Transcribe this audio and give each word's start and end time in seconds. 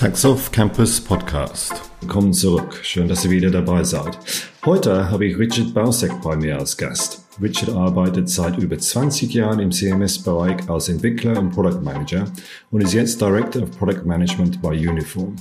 Taxoff 0.00 0.50
Campus 0.50 0.98
Podcast. 0.98 1.74
Willkommen 2.00 2.32
zurück. 2.32 2.80
Schön, 2.82 3.06
dass 3.06 3.22
ihr 3.26 3.30
wieder 3.30 3.50
dabei 3.50 3.84
seid. 3.84 4.16
Heute 4.64 5.10
habe 5.10 5.26
ich 5.26 5.36
Richard 5.36 5.74
Bausek 5.74 6.22
bei 6.22 6.36
mir 6.36 6.58
als 6.58 6.74
Gast. 6.74 7.29
Richard 7.42 7.70
arbeitet 7.70 8.28
seit 8.28 8.58
über 8.58 8.78
20 8.78 9.32
Jahren 9.32 9.60
im 9.60 9.72
CMS-Bereich 9.72 10.68
als 10.68 10.90
Entwickler 10.90 11.38
und 11.38 11.50
Product 11.50 11.80
Manager 11.82 12.26
und 12.70 12.82
ist 12.82 12.92
jetzt 12.92 13.20
Director 13.20 13.62
of 13.62 13.70
Product 13.78 14.04
Management 14.04 14.60
bei 14.60 14.70
Uniform. 14.70 15.36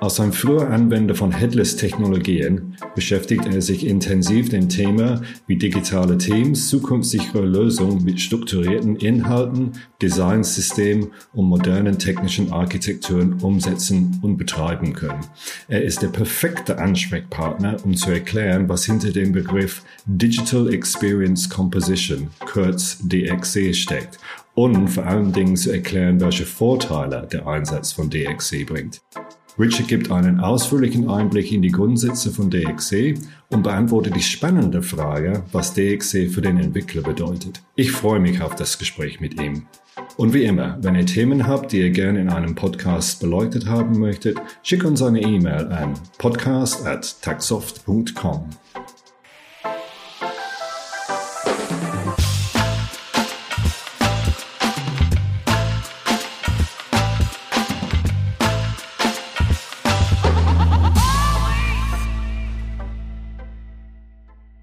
Als 0.00 0.18
ein 0.18 0.32
früher 0.32 0.70
Anwender 0.70 1.14
von 1.14 1.30
Headless-Technologien 1.30 2.76
beschäftigt 2.94 3.44
er 3.46 3.60
sich 3.60 3.86
intensiv 3.86 4.48
dem 4.48 4.68
Thema, 4.68 5.20
wie 5.46 5.56
digitale 5.56 6.16
Teams 6.16 6.68
zukunftssichere 6.68 7.44
Lösungen 7.44 8.02
mit 8.02 8.20
strukturierten 8.20 8.96
Inhalten, 8.96 9.72
Designsystemen 10.00 11.08
und 11.34 11.46
modernen 11.46 11.98
technischen 11.98 12.50
Architekturen 12.50 13.34
umsetzen 13.42 14.18
und 14.22 14.36
betreiben 14.38 14.94
können. 14.94 15.20
Er 15.68 15.82
ist 15.82 16.02
der 16.02 16.08
perfekte 16.08 16.78
Ansprechpartner, 16.78 17.76
um 17.84 17.94
zu 17.94 18.10
erklären, 18.10 18.68
was 18.68 18.86
hinter 18.86 19.10
dem 19.10 19.32
Begriff 19.32 19.82
Digital 20.06 20.72
Experience 20.72 21.41
Distance 21.42 21.48
Composition, 21.48 22.30
kurz 22.40 22.98
DXC, 23.02 23.74
steckt 23.74 24.18
und 24.54 24.88
vor 24.88 25.06
allen 25.06 25.32
Dingen 25.32 25.56
zu 25.56 25.72
erklären, 25.72 26.20
welche 26.20 26.44
Vorteile 26.44 27.26
der 27.30 27.46
Einsatz 27.46 27.92
von 27.92 28.10
DXC 28.10 28.66
bringt. 28.66 29.00
Richard 29.58 29.88
gibt 29.88 30.10
einen 30.10 30.40
ausführlichen 30.40 31.10
Einblick 31.10 31.52
in 31.52 31.60
die 31.60 31.70
Grundsätze 31.70 32.30
von 32.30 32.48
DXC 32.48 33.18
und 33.50 33.62
beantwortet 33.62 34.16
die 34.16 34.22
spannende 34.22 34.82
Frage, 34.82 35.42
was 35.52 35.74
DXC 35.74 36.30
für 36.30 36.40
den 36.40 36.58
Entwickler 36.58 37.02
bedeutet. 37.02 37.60
Ich 37.76 37.92
freue 37.92 38.20
mich 38.20 38.40
auf 38.40 38.54
das 38.54 38.78
Gespräch 38.78 39.20
mit 39.20 39.40
ihm. 39.40 39.66
Und 40.16 40.32
wie 40.32 40.44
immer, 40.44 40.78
wenn 40.80 40.94
ihr 40.94 41.06
Themen 41.06 41.46
habt, 41.46 41.72
die 41.72 41.80
ihr 41.80 41.90
gerne 41.90 42.20
in 42.20 42.30
einem 42.30 42.54
Podcast 42.54 43.20
beleuchtet 43.20 43.66
haben 43.66 43.98
möchtet, 43.98 44.38
schickt 44.62 44.84
uns 44.84 45.02
eine 45.02 45.20
E-Mail 45.20 45.66
an 45.70 45.94
podcast 46.18 46.86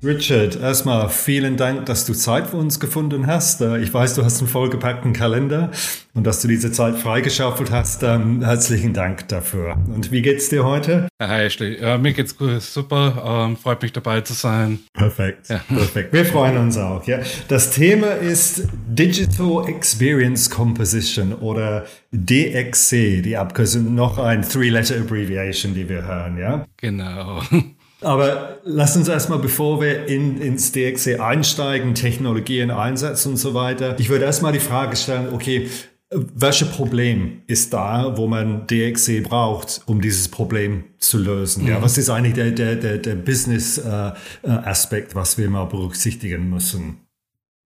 Richard, 0.01 0.55
erstmal 0.55 1.09
vielen 1.09 1.57
Dank, 1.57 1.85
dass 1.85 2.05
du 2.05 2.13
Zeit 2.13 2.47
für 2.47 2.55
uns 2.55 2.79
gefunden 2.79 3.27
hast. 3.27 3.59
Äh, 3.59 3.79
ich 3.79 3.93
weiß, 3.93 4.15
du 4.15 4.23
hast 4.23 4.39
einen 4.39 4.47
vollgepackten 4.47 5.11
Kalender 5.11 5.71
und 6.13 6.25
dass 6.25 6.41
du 6.41 6.47
diese 6.47 6.71
Zeit 6.71 6.95
freigeschaufelt 6.95 7.69
hast. 7.69 8.03
Ähm, 8.03 8.41
herzlichen 8.41 8.93
Dank 8.93 9.27
dafür. 9.27 9.77
Und 9.93 10.09
wie 10.09 10.21
geht's 10.21 10.47
dir 10.47 10.63
heute? 10.63 11.09
Hi, 11.21 11.43
Ashley. 11.43 11.81
Ja, 11.81 11.97
mir 11.97 12.13
geht's 12.13 12.37
gut, 12.37 12.61
super. 12.61 13.45
Ähm, 13.49 13.57
freut 13.57 13.81
mich 13.81 13.91
dabei 13.91 14.21
zu 14.21 14.31
sein. 14.31 14.79
Perfekt. 14.93 15.49
Ja. 15.49 15.59
Perfekt. 15.67 16.13
Wir 16.13 16.23
freuen 16.23 16.55
uns 16.57 16.77
auch. 16.77 17.05
Ja. 17.05 17.19
Das 17.49 17.71
Thema 17.71 18.11
ist 18.11 18.69
Digital 18.87 19.67
Experience 19.67 20.49
Composition 20.49 21.33
oder 21.33 21.85
DXC, 22.11 23.21
die 23.21 23.35
Abkürzung, 23.35 23.93
noch 23.95 24.17
ein 24.17 24.43
Three-Letter 24.43 24.95
Abbreviation, 24.95 25.73
die 25.73 25.89
wir 25.89 26.03
hören. 26.07 26.37
Ja. 26.37 26.65
Genau. 26.77 27.41
Aber 28.01 28.59
lass 28.63 28.95
uns 28.95 29.07
erstmal, 29.07 29.39
bevor 29.39 29.81
wir 29.81 30.05
in, 30.07 30.39
ins 30.39 30.71
DXC 30.71 31.19
einsteigen, 31.19 31.95
Technologien 31.95 32.71
einsetzen 32.71 33.31
und 33.31 33.37
so 33.37 33.53
weiter, 33.53 33.99
ich 33.99 34.09
würde 34.09 34.25
erstmal 34.25 34.53
die 34.53 34.59
Frage 34.59 34.95
stellen, 34.95 35.33
okay, 35.33 35.69
welches 36.11 36.69
Problem 36.69 37.43
ist 37.45 37.73
da, 37.73 38.17
wo 38.17 38.27
man 38.27 38.65
DXC 38.65 39.21
braucht, 39.23 39.81
um 39.85 40.01
dieses 40.01 40.27
Problem 40.29 40.85
zu 40.97 41.19
lösen? 41.19 41.67
Ja, 41.67 41.77
mhm. 41.77 41.83
was 41.83 41.97
ist 41.97 42.09
eigentlich 42.09 42.33
der, 42.33 42.51
der, 42.51 42.75
der, 42.77 42.97
der 42.97 43.15
Business-Aspekt, 43.15 45.11
äh, 45.11 45.15
was 45.15 45.37
wir 45.37 45.49
mal 45.49 45.65
berücksichtigen 45.65 46.49
müssen? 46.49 47.01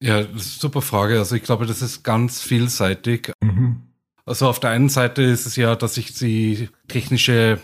Ja, 0.01 0.25
super 0.35 0.81
Frage. 0.81 1.19
Also 1.19 1.35
ich 1.35 1.44
glaube, 1.44 1.65
das 1.65 1.81
ist 1.81 2.03
ganz 2.03 2.41
vielseitig. 2.41 3.31
Mhm. 3.41 3.83
Also 4.25 4.47
auf 4.47 4.59
der 4.59 4.71
einen 4.71 4.89
Seite 4.89 5.21
ist 5.21 5.45
es 5.45 5.55
ja, 5.55 5.75
dass 5.75 5.95
sich 5.95 6.13
die 6.13 6.67
technische 6.89 7.59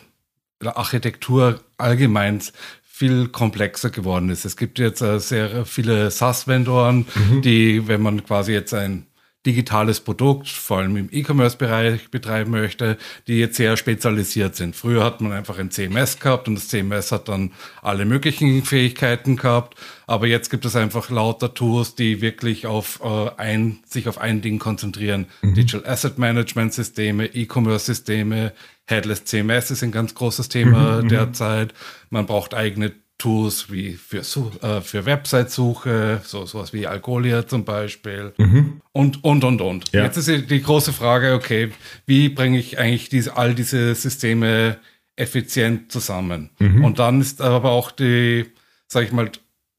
Architektur 0.63 1.59
allgemein 1.79 2.41
viel 2.84 3.29
komplexer 3.29 3.91
geworden 3.91 4.29
ist. 4.29 4.44
Es 4.44 4.57
gibt 4.57 4.78
jetzt 4.78 5.01
äh, 5.01 5.19
sehr 5.19 5.66
viele 5.66 6.12
SaaS-Vendoren, 6.12 7.06
mhm. 7.16 7.41
die, 7.41 7.88
wenn 7.88 8.01
man 8.01 8.25
quasi 8.25 8.51
jetzt 8.51 8.73
ein 8.73 9.06
digitales 9.45 10.01
Produkt, 10.01 10.50
vor 10.50 10.79
allem 10.79 10.97
im 10.97 11.09
E-Commerce-Bereich 11.09 12.12
betreiben 12.12 12.51
möchte, 12.51 12.97
die 13.28 13.39
jetzt 13.39 13.56
sehr 13.56 13.78
spezialisiert 13.78 14.57
sind. 14.57 14.75
Früher 14.75 15.03
hat 15.03 15.22
man 15.22 15.31
einfach 15.31 15.57
ein 15.57 15.72
CMS 15.72 16.19
gehabt 16.19 16.50
und 16.50 16.56
das 16.56 16.68
CMS 16.68 17.13
hat 17.13 17.29
dann 17.29 17.53
alle 17.81 18.03
möglichen 18.03 18.63
Fähigkeiten 18.66 19.38
gehabt, 19.38 19.78
aber 20.07 20.28
jetzt 20.28 20.50
gibt 20.50 20.66
es 20.66 20.75
einfach 20.75 21.09
lauter 21.09 21.53
Tools, 21.53 21.95
die 21.95 22.19
wirklich 22.22 22.68
auf 22.68 23.00
äh, 23.01 23.29
ein, 23.38 23.79
sich 23.85 24.09
auf 24.09 24.18
ein 24.18 24.41
Ding 24.41 24.59
konzentrieren. 24.59 25.28
Mhm. 25.41 25.53
Digital 25.53 25.89
Asset 25.89 26.18
Management 26.18 26.73
Systeme, 26.73 27.28
E-Commerce-Systeme, 27.28 28.51
Headless 28.89 29.25
CMS 29.25 29.72
ist 29.72 29.83
ein 29.83 29.91
ganz 29.91 30.16
großes 30.16 30.50
Thema 30.50 30.97
mhm, 30.97 31.03
mhm, 31.03 31.09
derzeit. 31.09 31.73
Man 32.09 32.25
braucht 32.25 32.53
eigene 32.53 32.91
Tools 33.19 33.72
wie 33.72 33.94
für, 33.94 34.19
äh, 34.19 34.81
für 34.81 35.05
Website-Suche, 35.05 36.22
so 36.23 36.45
sowas 36.45 36.73
wie 36.73 36.88
Algolia 36.88 37.45
zum 37.45 37.66
Beispiel 37.66 38.33
mhm. 38.38 38.81
und, 38.94 39.23
und, 39.23 39.44
und, 39.44 39.61
und. 39.61 39.91
Ja. 39.94 40.05
Jetzt 40.05 40.17
ist 40.17 40.50
die 40.50 40.61
große 40.61 40.94
Frage, 40.94 41.33
okay, 41.33 41.72
wie 42.07 42.29
bringe 42.29 42.57
ich 42.57 42.79
eigentlich 42.79 43.09
diese, 43.09 43.38
all 43.38 43.53
diese 43.53 43.94
Systeme 43.94 44.77
effizient 45.17 45.91
zusammen? 45.91 46.50
Mhm. 46.59 46.83
Und 46.83 46.97
dann 46.97 47.21
ist 47.21 47.41
aber 47.41 47.71
auch 47.71 47.91
die, 47.91 48.45
sag 48.88 49.03
ich 49.03 49.11
mal, 49.11 49.29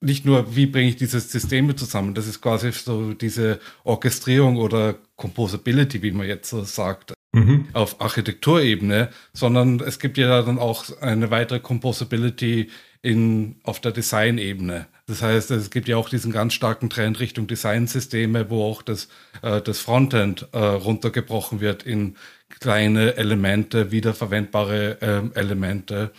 nicht 0.02 0.24
nur, 0.24 0.54
wie 0.54 0.66
bringe 0.66 0.90
ich 0.90 0.96
diese 0.96 1.20
Systeme 1.20 1.74
zusammen, 1.76 2.14
das 2.14 2.26
ist 2.26 2.40
quasi 2.40 2.72
so 2.72 3.12
diese 3.14 3.58
Orchestrierung 3.84 4.56
oder 4.56 4.96
Composability, 5.16 6.02
wie 6.02 6.12
man 6.12 6.26
jetzt 6.26 6.50
so 6.50 6.62
sagt, 6.64 7.14
mhm. 7.32 7.68
auf 7.72 8.00
Architekturebene, 8.00 9.10
sondern 9.32 9.80
es 9.80 9.98
gibt 9.98 10.18
ja 10.18 10.42
dann 10.42 10.58
auch 10.58 10.84
eine 11.00 11.30
weitere 11.30 11.60
Composability 11.60 12.68
in, 13.02 13.56
auf 13.62 13.80
der 13.80 13.92
Designebene. 13.92 14.86
Das 15.06 15.22
heißt, 15.22 15.50
es 15.50 15.70
gibt 15.70 15.88
ja 15.88 15.96
auch 15.96 16.08
diesen 16.08 16.32
ganz 16.32 16.54
starken 16.54 16.90
Trend 16.90 17.18
Richtung 17.18 17.46
Designsysteme, 17.46 18.50
wo 18.50 18.64
auch 18.64 18.82
das, 18.82 19.08
äh, 19.42 19.60
das 19.60 19.80
Frontend 19.80 20.48
äh, 20.52 20.58
runtergebrochen 20.58 21.60
wird 21.60 21.82
in 21.82 22.16
kleine 22.60 23.16
Elemente, 23.16 23.90
wiederverwendbare 23.90 25.32
äh, 25.34 25.38
Elemente. 25.38 26.10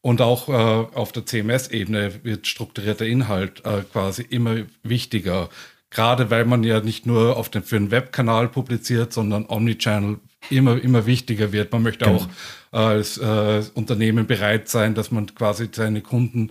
Und 0.00 0.20
auch 0.20 0.48
äh, 0.48 0.52
auf 0.52 1.12
der 1.12 1.26
CMS-Ebene 1.26 2.24
wird 2.24 2.46
strukturierter 2.46 3.04
Inhalt 3.04 3.64
äh, 3.64 3.82
quasi 3.92 4.22
immer 4.22 4.58
wichtiger. 4.82 5.48
Gerade 5.90 6.30
weil 6.30 6.44
man 6.44 6.62
ja 6.62 6.80
nicht 6.80 7.04
nur 7.06 7.36
auf 7.36 7.48
den, 7.48 7.64
für 7.64 7.76
einen 7.76 7.90
Webkanal 7.90 8.48
publiziert, 8.48 9.12
sondern 9.12 9.46
Omnichannel 9.48 10.20
immer, 10.50 10.80
immer 10.82 11.06
wichtiger 11.06 11.52
wird. 11.52 11.72
Man 11.72 11.82
möchte 11.82 12.04
genau. 12.04 12.18
auch 12.18 12.28
äh, 12.72 12.76
als 12.76 13.18
äh, 13.18 13.62
Unternehmen 13.74 14.26
bereit 14.26 14.68
sein, 14.68 14.94
dass 14.94 15.10
man 15.10 15.34
quasi 15.34 15.68
seine 15.70 16.00
Kunden 16.00 16.50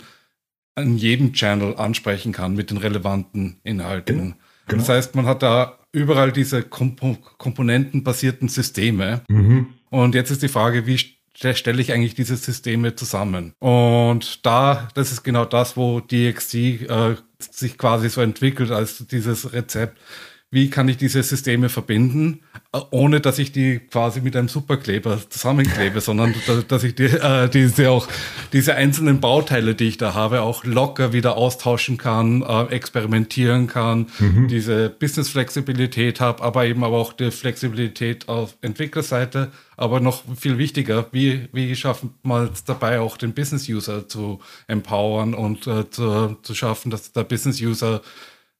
an 0.74 0.96
jedem 0.96 1.32
Channel 1.32 1.76
ansprechen 1.76 2.32
kann 2.32 2.54
mit 2.54 2.70
den 2.70 2.78
relevanten 2.78 3.60
Inhalten. 3.64 4.16
Genau. 4.16 4.34
Genau. 4.68 4.80
Das 4.80 4.88
heißt, 4.88 5.14
man 5.14 5.26
hat 5.26 5.42
da 5.42 5.78
überall 5.92 6.32
diese 6.32 6.62
Komp 6.62 7.00
komponentenbasierten 7.38 8.48
Systeme. 8.48 9.22
Mhm. 9.28 9.68
Und 9.90 10.14
jetzt 10.14 10.30
ist 10.30 10.42
die 10.42 10.48
Frage, 10.48 10.86
wie 10.86 10.98
stelle 11.34 11.80
ich 11.80 11.92
eigentlich 11.92 12.14
diese 12.14 12.36
Systeme 12.36 12.94
zusammen? 12.94 13.54
Und 13.58 14.44
da, 14.44 14.88
das 14.94 15.12
ist 15.12 15.22
genau 15.22 15.44
das, 15.44 15.76
wo 15.76 16.00
DXC 16.00 16.54
äh, 16.54 17.16
sich 17.38 17.78
quasi 17.78 18.08
so 18.10 18.20
entwickelt 18.20 18.70
als 18.70 19.06
dieses 19.06 19.52
Rezept. 19.52 19.98
Wie 20.50 20.70
kann 20.70 20.88
ich 20.88 20.96
diese 20.96 21.22
Systeme 21.22 21.68
verbinden, 21.68 22.40
äh, 22.72 22.80
ohne 22.90 23.20
dass 23.20 23.38
ich 23.38 23.52
die 23.52 23.80
quasi 23.80 24.22
mit 24.22 24.34
einem 24.34 24.48
Superkleber 24.48 25.18
zusammenklebe, 25.28 26.00
sondern 26.00 26.34
dass 26.68 26.84
ich 26.84 26.94
die, 26.94 27.04
äh, 27.04 27.50
diese 27.50 27.90
auch 27.90 28.08
diese 28.54 28.74
einzelnen 28.74 29.20
Bauteile, 29.20 29.74
die 29.74 29.88
ich 29.88 29.98
da 29.98 30.14
habe, 30.14 30.40
auch 30.40 30.64
locker 30.64 31.12
wieder 31.12 31.36
austauschen 31.36 31.98
kann, 31.98 32.40
äh, 32.40 32.64
experimentieren 32.74 33.66
kann, 33.66 34.06
mhm. 34.18 34.48
diese 34.48 34.88
Business-Flexibilität 34.88 36.20
habe, 36.20 36.42
aber 36.42 36.64
eben 36.64 36.82
aber 36.82 36.96
auch 36.96 37.12
die 37.12 37.30
Flexibilität 37.30 38.28
auf 38.28 38.56
Entwicklerseite. 38.62 39.52
Aber 39.76 40.00
noch 40.00 40.24
viel 40.36 40.58
wichtiger, 40.58 41.06
wie, 41.12 41.48
wie 41.52 41.76
schaffen 41.76 42.14
wir 42.22 42.50
es 42.52 42.64
dabei 42.64 43.00
auch 43.00 43.16
den 43.16 43.34
Business-User 43.34 44.08
zu 44.08 44.40
empowern 44.66 45.34
und 45.34 45.66
äh, 45.66 45.88
zu, 45.90 46.36
zu 46.42 46.54
schaffen, 46.54 46.90
dass 46.90 47.12
der 47.12 47.24
Business-User 47.24 48.00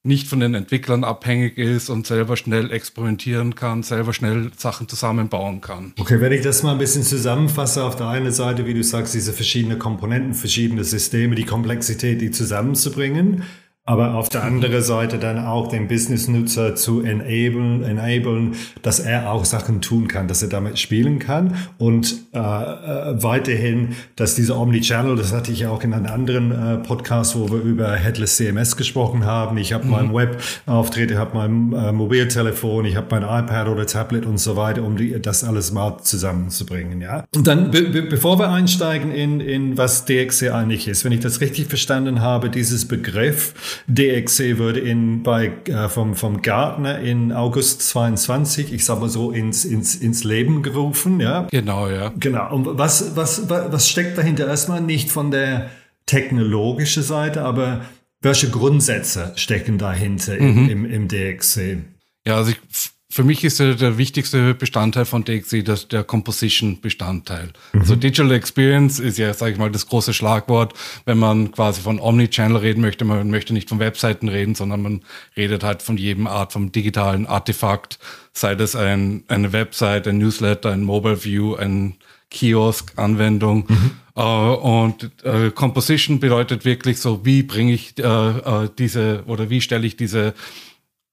nicht 0.03 0.27
von 0.27 0.39
den 0.39 0.53
Entwicklern 0.55 1.03
abhängig 1.03 1.57
ist 1.57 1.89
und 1.89 2.07
selber 2.07 2.37
schnell 2.37 2.71
experimentieren 2.71 3.55
kann, 3.55 3.83
selber 3.83 4.13
schnell 4.13 4.51
Sachen 4.55 4.87
zusammenbauen 4.87 5.59
kann. 5.59 5.93
Okay, 5.99 6.21
wenn 6.21 6.31
ich 6.31 6.41
das 6.41 6.63
mal 6.63 6.71
ein 6.71 6.77
bisschen 6.77 7.03
zusammenfasse, 7.03 7.83
auf 7.83 7.97
der 7.97 8.07
einen 8.07 8.31
Seite, 8.31 8.65
wie 8.65 8.73
du 8.73 8.83
sagst, 8.83 9.13
diese 9.13 9.33
verschiedenen 9.33 9.77
Komponenten, 9.77 10.33
verschiedene 10.33 10.85
Systeme, 10.85 11.35
die 11.35 11.45
Komplexität, 11.45 12.21
die 12.21 12.31
zusammenzubringen. 12.31 13.43
Aber 13.89 14.13
auf 14.13 14.29
der 14.29 14.43
anderen 14.43 14.83
Seite 14.83 15.17
dann 15.17 15.43
auch 15.43 15.67
den 15.67 15.87
Business-Nutzer 15.87 16.75
zu 16.75 17.01
enablen, 17.01 17.81
enablen, 17.81 18.51
dass 18.83 18.99
er 18.99 19.31
auch 19.31 19.45
Sachen 19.45 19.81
tun 19.81 20.07
kann, 20.07 20.27
dass 20.27 20.43
er 20.43 20.49
damit 20.49 20.77
spielen 20.77 21.17
kann 21.17 21.55
und 21.79 22.13
äh, 22.31 22.37
äh, 22.37 23.23
weiterhin, 23.23 23.95
dass 24.15 24.35
dieser 24.35 24.59
Omnichannel, 24.59 25.15
das 25.15 25.33
hatte 25.33 25.51
ich 25.51 25.61
ja 25.61 25.71
auch 25.71 25.83
in 25.83 25.95
einem 25.95 26.05
anderen 26.05 26.51
äh, 26.51 26.77
Podcast, 26.77 27.35
wo 27.35 27.49
wir 27.49 27.61
über 27.61 27.95
Headless 27.95 28.37
CMS 28.37 28.77
gesprochen 28.77 29.25
haben. 29.25 29.57
Ich 29.57 29.73
habe 29.73 29.85
mhm. 29.85 29.89
meinen 29.89 30.13
Web-Auftritt, 30.13 31.09
ich 31.09 31.17
habe 31.17 31.35
mein 31.35 31.73
äh, 31.73 31.91
Mobiltelefon, 31.91 32.85
ich 32.85 32.95
habe 32.95 33.07
mein 33.09 33.23
iPad 33.23 33.69
oder 33.69 33.87
Tablet 33.87 34.27
und 34.27 34.37
so 34.37 34.55
weiter, 34.55 34.83
um 34.83 34.97
die, 34.97 35.19
das 35.19 35.43
alles 35.43 35.71
mal 35.71 35.97
zusammenzubringen. 36.03 37.01
Ja. 37.01 37.23
Und 37.35 37.47
dann, 37.47 37.71
be 37.71 37.81
be 37.81 38.03
bevor 38.03 38.37
wir 38.37 38.51
einsteigen 38.51 39.11
in, 39.11 39.39
in 39.39 39.79
was 39.79 40.05
DXC 40.05 40.51
eigentlich 40.51 40.87
ist, 40.87 41.05
wenn 41.05 41.11
ich 41.11 41.21
das 41.21 41.41
richtig 41.41 41.69
verstanden 41.69 42.21
habe, 42.21 42.51
dieses 42.51 42.87
Begriff 42.87 43.78
DXC 43.87 44.57
wurde 44.57 44.79
in, 44.79 45.23
bei, 45.23 45.51
äh, 45.65 45.89
vom, 45.89 46.15
vom 46.15 46.41
Gartner 46.41 46.99
in 46.99 47.31
August 47.31 47.81
22, 47.89 48.73
ich 48.73 48.85
sag 48.85 48.99
mal 48.99 49.09
so, 49.09 49.31
ins, 49.31 49.65
ins, 49.65 49.95
ins 49.95 50.23
Leben 50.23 50.63
gerufen, 50.63 51.19
ja. 51.19 51.47
Genau, 51.51 51.89
ja. 51.89 52.11
Genau. 52.19 52.53
Und 52.53 52.77
was, 52.77 53.15
was, 53.15 53.49
was 53.49 53.89
steckt 53.89 54.17
dahinter? 54.17 54.47
Erstmal 54.47 54.81
nicht 54.81 55.11
von 55.11 55.31
der 55.31 55.69
technologischen 56.05 57.03
Seite, 57.03 57.43
aber 57.43 57.81
welche 58.21 58.49
Grundsätze 58.49 59.33
stecken 59.35 59.77
dahinter 59.77 60.35
mhm. 60.35 60.69
im, 60.69 60.69
im, 60.69 60.85
im 60.85 61.07
DXC? 61.07 61.77
Ja, 62.25 62.35
also 62.35 62.51
ich 62.51 62.91
für 63.11 63.23
mich 63.23 63.43
ist 63.43 63.59
der, 63.59 63.73
der 63.73 63.97
wichtigste 63.97 64.53
Bestandteil 64.53 65.05
von 65.05 65.25
DXC 65.25 65.63
das, 65.63 65.87
der 65.87 66.03
Composition-Bestandteil. 66.03 67.49
Mhm. 67.73 67.79
Also 67.79 67.95
Digital 67.95 68.31
Experience 68.31 68.99
ist 68.99 69.17
ja, 69.17 69.33
sage 69.33 69.53
ich 69.53 69.57
mal, 69.57 69.71
das 69.71 69.87
große 69.87 70.13
Schlagwort, 70.13 70.73
wenn 71.05 71.17
man 71.17 71.51
quasi 71.51 71.81
von 71.81 71.99
Omnichannel 71.99 72.57
reden 72.57 72.81
möchte. 72.81 73.05
Man 73.05 73.31
möchte 73.31 73.53
nicht 73.53 73.67
von 73.67 73.79
Webseiten 73.79 74.27
reden, 74.27 74.53
sondern 74.53 74.83
man 74.83 75.01
redet 75.35 75.63
halt 75.63 75.81
von 75.81 75.97
jedem 75.97 76.27
Art 76.27 76.53
vom 76.53 76.71
digitalen 76.71 77.25
Artefakt, 77.25 77.97
sei 78.31 78.53
das 78.53 78.75
ein, 78.75 79.23
eine 79.27 79.53
Website, 79.53 80.07
ein 80.07 80.19
Newsletter, 80.19 80.71
ein 80.71 80.83
Mobile 80.83 81.23
View, 81.23 81.55
ein 81.55 81.95
Kiosk-Anwendung. 82.29 83.65
Mhm. 83.67 83.91
Uh, 84.15 84.53
und 84.53 85.11
uh, 85.23 85.49
Composition 85.51 86.19
bedeutet 86.19 86.65
wirklich 86.65 86.99
so, 86.99 87.25
wie 87.25 87.41
bringe 87.41 87.71
ich 87.71 87.93
uh, 88.03 88.67
diese 88.77 89.23
oder 89.27 89.49
wie 89.49 89.61
stelle 89.61 89.87
ich 89.87 89.95
diese 89.95 90.33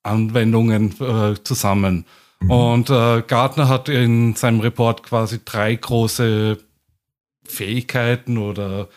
Anwendungen 0.07 0.93
äh, 0.99 1.35
zusammen. 1.43 2.05
Mhm. 2.39 2.51
Und 2.51 2.89
äh, 2.89 3.23
Gartner 3.25 3.67
hat 3.67 3.89
in 3.89 4.35
seinem 4.35 4.59
Report 4.59 5.03
quasi 5.03 5.39
drei 5.43 5.75
große 5.75 6.57
Fähigkeiten 7.45 8.37
oder 8.37 8.89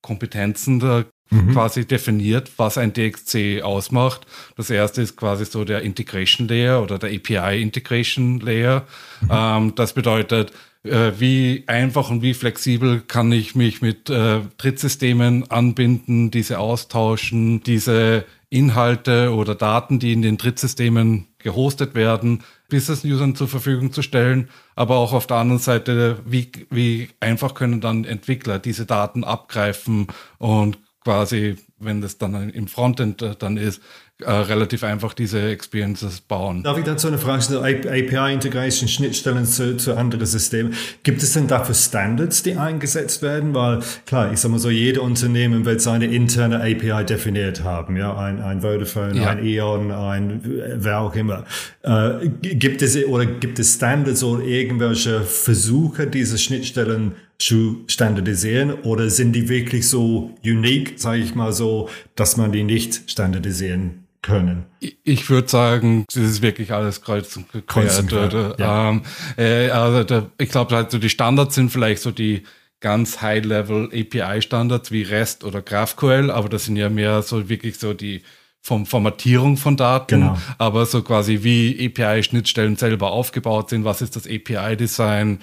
Kompetenzen 0.00 0.80
da 0.80 1.04
mhm. 1.30 1.52
quasi 1.52 1.86
definiert, 1.86 2.50
was 2.56 2.78
ein 2.78 2.92
DXC 2.92 3.62
ausmacht. 3.62 4.26
Das 4.56 4.70
erste 4.70 5.02
ist 5.02 5.16
quasi 5.16 5.44
so 5.44 5.64
der 5.64 5.82
Integration 5.82 6.48
Layer 6.48 6.82
oder 6.82 6.98
der 6.98 7.10
API 7.10 7.62
Integration 7.62 8.40
Layer. 8.40 8.86
Mhm. 9.20 9.28
Ähm, 9.30 9.74
das 9.74 9.92
bedeutet, 9.94 10.52
äh, 10.84 11.12
wie 11.18 11.64
einfach 11.66 12.10
und 12.10 12.22
wie 12.22 12.34
flexibel 12.34 13.00
kann 13.00 13.30
ich 13.32 13.54
mich 13.54 13.82
mit 13.82 14.10
äh, 14.10 14.40
Drittsystemen 14.58 15.50
anbinden, 15.50 16.30
diese 16.30 16.58
austauschen, 16.58 17.62
diese 17.62 18.24
Inhalte 18.52 19.32
oder 19.34 19.54
Daten, 19.54 19.98
die 19.98 20.12
in 20.12 20.20
den 20.20 20.36
Drittsystemen 20.36 21.28
gehostet 21.38 21.94
werden, 21.94 22.42
Business-Usern 22.68 23.34
zur 23.34 23.48
Verfügung 23.48 23.92
zu 23.92 24.02
stellen. 24.02 24.50
Aber 24.76 24.96
auch 24.96 25.14
auf 25.14 25.26
der 25.26 25.38
anderen 25.38 25.58
Seite, 25.58 26.18
wie, 26.26 26.52
wie 26.68 27.08
einfach 27.18 27.54
können 27.54 27.80
dann 27.80 28.04
Entwickler 28.04 28.58
diese 28.58 28.84
Daten 28.84 29.24
abgreifen 29.24 30.08
und 30.38 30.78
quasi, 31.02 31.56
wenn 31.78 32.02
das 32.02 32.18
dann 32.18 32.50
im 32.50 32.68
Frontend 32.68 33.22
äh, 33.22 33.34
dann 33.38 33.56
ist, 33.56 33.80
äh, 34.24 34.30
relativ 34.30 34.84
einfach 34.84 35.14
diese 35.14 35.40
Experiences 35.50 36.20
bauen. 36.20 36.62
Darf 36.62 36.78
ich 36.78 36.84
dazu 36.84 37.08
eine 37.08 37.18
Frage 37.18 37.42
stellen? 37.42 37.62
API-Integration, 37.62 38.88
Schnittstellen 38.88 39.44
zu, 39.44 39.76
zu 39.76 39.96
anderen 39.96 40.26
Systemen. 40.26 40.74
Gibt 41.02 41.22
es 41.22 41.32
denn 41.32 41.46
dafür 41.46 41.74
Standards, 41.74 42.42
die 42.42 42.56
eingesetzt 42.56 43.22
werden? 43.22 43.54
Weil 43.54 43.80
klar, 44.06 44.32
ich 44.32 44.40
sag 44.40 44.50
mal 44.50 44.58
so, 44.58 44.70
jede 44.70 45.00
Unternehmen 45.02 45.64
wird 45.64 45.80
seine 45.80 46.06
interne 46.06 46.60
API 46.60 47.04
definiert 47.04 47.62
haben. 47.64 47.96
Ja, 47.96 48.16
ein, 48.16 48.40
ein 48.40 48.62
Vodafone, 48.62 49.16
ja. 49.16 49.30
ein 49.30 49.44
E.ON, 49.44 49.90
ein 49.90 50.40
wer 50.76 51.00
auch 51.00 51.14
immer. 51.14 51.44
Äh, 51.82 52.28
gibt 52.40 52.82
es 52.82 52.96
oder 53.04 53.26
gibt 53.26 53.58
es 53.58 53.74
Standards 53.74 54.22
oder 54.22 54.44
irgendwelche 54.44 55.22
Versuche, 55.22 56.06
diese 56.06 56.38
Schnittstellen 56.38 57.12
zu 57.38 57.84
standardisieren 57.88 58.72
oder 58.72 59.10
sind 59.10 59.32
die 59.32 59.48
wirklich 59.48 59.88
so 59.88 60.30
unique, 60.44 60.94
sage 60.96 61.22
ich 61.22 61.34
mal 61.34 61.52
so, 61.52 61.88
dass 62.14 62.36
man 62.36 62.52
die 62.52 62.62
nicht 62.62 63.10
standardisieren 63.10 64.01
können. 64.22 64.66
Ich 65.04 65.28
würde 65.28 65.48
sagen, 65.48 66.04
das 66.06 66.22
ist 66.22 66.42
wirklich 66.42 66.72
alles 66.72 67.02
kreuz 67.02 67.36
und 67.36 67.46
quer. 67.66 68.54
Ja. 68.58 68.90
Ähm, 68.90 69.02
äh, 69.36 69.68
also 69.70 70.04
da, 70.04 70.30
ich 70.38 70.48
glaube, 70.48 70.74
halt 70.74 70.90
so 70.90 70.98
die 70.98 71.10
Standards 71.10 71.56
sind 71.56 71.70
vielleicht 71.70 72.02
so 72.02 72.10
die 72.10 72.44
ganz 72.80 73.20
High-Level 73.20 73.90
API-Standards 73.92 74.90
wie 74.90 75.02
REST 75.02 75.44
oder 75.44 75.62
GraphQL, 75.62 76.30
aber 76.30 76.48
das 76.48 76.64
sind 76.64 76.76
ja 76.76 76.88
mehr 76.88 77.22
so 77.22 77.48
wirklich 77.48 77.78
so 77.78 77.94
die 77.94 78.22
vom 78.60 78.86
Formatierung 78.86 79.56
von 79.56 79.76
Daten, 79.76 80.20
genau. 80.20 80.38
aber 80.58 80.86
so 80.86 81.02
quasi 81.02 81.42
wie 81.42 81.84
API-Schnittstellen 81.84 82.76
selber 82.76 83.10
aufgebaut 83.10 83.70
sind, 83.70 83.84
was 83.84 84.02
ist 84.02 84.14
das 84.14 84.26
API-Design, 84.26 85.40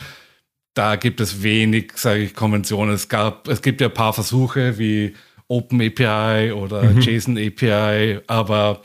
da 0.73 0.95
gibt 0.95 1.19
es 1.19 1.43
wenig, 1.43 1.91
sage 1.95 2.21
ich, 2.21 2.33
Konventionen. 2.33 2.95
Es 2.95 3.09
gab, 3.09 3.49
es 3.49 3.61
gibt 3.61 3.81
ja 3.81 3.87
ein 3.87 3.93
paar 3.93 4.13
Versuche 4.13 4.77
wie 4.77 5.15
Open 5.49 5.81
API 5.81 6.53
oder 6.53 6.83
mhm. 6.83 7.01
JSON 7.01 7.37
API, 7.37 8.19
aber 8.27 8.81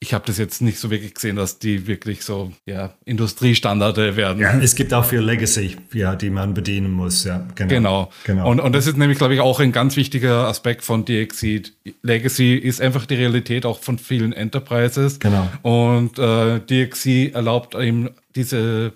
ich 0.00 0.14
habe 0.14 0.24
das 0.26 0.38
jetzt 0.38 0.62
nicht 0.62 0.78
so 0.78 0.90
wirklich 0.90 1.14
gesehen, 1.14 1.36
dass 1.36 1.58
die 1.58 1.86
wirklich 1.88 2.22
so 2.22 2.52
ja, 2.66 2.94
Industriestandarde 3.04 4.16
werden. 4.16 4.40
Ja, 4.40 4.56
es 4.58 4.76
gibt 4.76 4.94
auch 4.94 5.04
viel 5.04 5.20
Legacy, 5.20 5.76
ja, 5.92 6.14
die 6.14 6.30
man 6.30 6.54
bedienen 6.54 6.92
muss. 6.92 7.24
Ja, 7.24 7.46
genau. 7.56 7.68
Genau. 7.68 8.10
genau. 8.24 8.50
Und, 8.50 8.60
und 8.60 8.72
das 8.74 8.86
ist 8.86 8.96
nämlich, 8.96 9.18
glaube 9.18 9.34
ich, 9.34 9.40
auch 9.40 9.58
ein 9.58 9.72
ganz 9.72 9.96
wichtiger 9.96 10.46
Aspekt 10.46 10.84
von 10.84 11.04
DXC. 11.04 11.72
Legacy 12.02 12.54
ist 12.54 12.80
einfach 12.80 13.06
die 13.06 13.16
Realität 13.16 13.66
auch 13.66 13.80
von 13.80 13.98
vielen 13.98 14.32
Enterprises. 14.32 15.18
Genau. 15.18 15.48
Und 15.62 16.18
äh, 16.18 16.60
DXC 16.60 17.32
erlaubt 17.34 17.74
eben 17.74 18.10
diese 18.36 18.92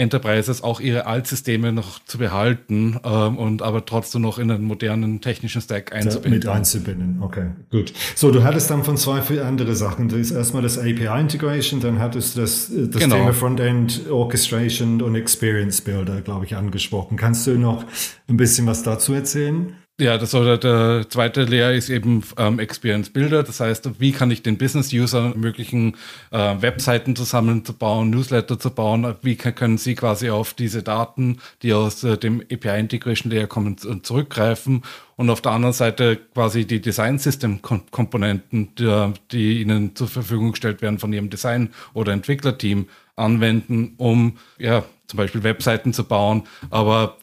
Enterprises 0.00 0.62
auch 0.62 0.80
ihre 0.80 1.06
Altsysteme 1.06 1.72
noch 1.72 2.02
zu 2.04 2.18
behalten 2.18 2.98
ähm, 3.04 3.36
und 3.36 3.62
aber 3.62 3.84
trotzdem 3.84 4.22
noch 4.22 4.38
in 4.38 4.50
einen 4.50 4.64
modernen 4.64 5.20
technischen 5.20 5.60
Stack 5.60 5.92
einzubinden. 5.92 6.32
Mit 6.32 6.48
einzubinden, 6.48 7.18
okay, 7.20 7.50
gut. 7.70 7.92
So, 8.16 8.30
du 8.30 8.42
hattest 8.42 8.70
dann 8.70 8.82
von 8.82 8.96
zwei 8.96 9.22
viele 9.22 9.44
andere 9.44 9.74
Sachen. 9.74 10.08
Das 10.08 10.18
ist 10.18 10.30
erstmal 10.30 10.62
das 10.62 10.78
API 10.78 11.20
Integration, 11.20 11.80
dann 11.80 11.98
hattest 11.98 12.36
du 12.36 12.40
das, 12.40 12.70
äh, 12.70 12.88
das 12.88 13.02
genau. 13.02 13.16
Thema 13.16 13.32
Frontend 13.32 14.10
Orchestration 14.10 15.02
und 15.02 15.14
Experience 15.14 15.82
Builder, 15.82 16.22
glaube 16.22 16.46
ich, 16.46 16.56
angesprochen. 16.56 17.16
Kannst 17.16 17.46
du 17.46 17.58
noch 17.58 17.84
ein 18.28 18.36
bisschen 18.36 18.66
was 18.66 18.82
dazu 18.82 19.12
erzählen? 19.12 19.74
Ja, 20.00 20.16
das 20.16 20.34
oder 20.34 20.56
der 20.56 21.10
zweite 21.10 21.44
Layer 21.44 21.72
ist 21.74 21.90
eben 21.90 22.22
ähm, 22.38 22.58
Experience 22.58 23.10
Builder. 23.10 23.42
Das 23.42 23.60
heißt, 23.60 24.00
wie 24.00 24.12
kann 24.12 24.30
ich 24.30 24.42
den 24.42 24.56
Business-User 24.56 25.32
ermöglichen, 25.32 25.94
äh, 26.30 26.56
Webseiten 26.62 27.14
zusammenzubauen, 27.14 28.08
Newsletter 28.08 28.58
zu 28.58 28.70
bauen? 28.70 29.14
Wie 29.20 29.36
kann, 29.36 29.54
können 29.54 29.76
sie 29.76 29.94
quasi 29.94 30.30
auf 30.30 30.54
diese 30.54 30.82
Daten, 30.82 31.40
die 31.60 31.74
aus 31.74 32.02
äh, 32.02 32.16
dem 32.16 32.40
API 32.40 32.80
Integration 32.80 33.30
Layer 33.30 33.46
kommen, 33.46 33.76
zurückgreifen? 34.02 34.84
Und 35.16 35.28
auf 35.28 35.42
der 35.42 35.52
anderen 35.52 35.74
Seite 35.74 36.16
quasi 36.32 36.64
die 36.64 36.80
Design 36.80 37.18
System 37.18 37.60
Komponenten, 37.60 38.74
die, 38.76 39.12
die 39.32 39.60
ihnen 39.60 39.94
zur 39.94 40.08
Verfügung 40.08 40.52
gestellt 40.52 40.80
werden 40.80 40.98
von 40.98 41.12
ihrem 41.12 41.28
Design- 41.28 41.74
oder 41.92 42.14
Entwicklerteam 42.14 42.86
anwenden, 43.16 43.96
um 43.98 44.38
ja 44.58 44.82
zum 45.08 45.18
Beispiel 45.18 45.42
Webseiten 45.42 45.92
zu 45.92 46.04
bauen. 46.04 46.44
Aber 46.70 47.18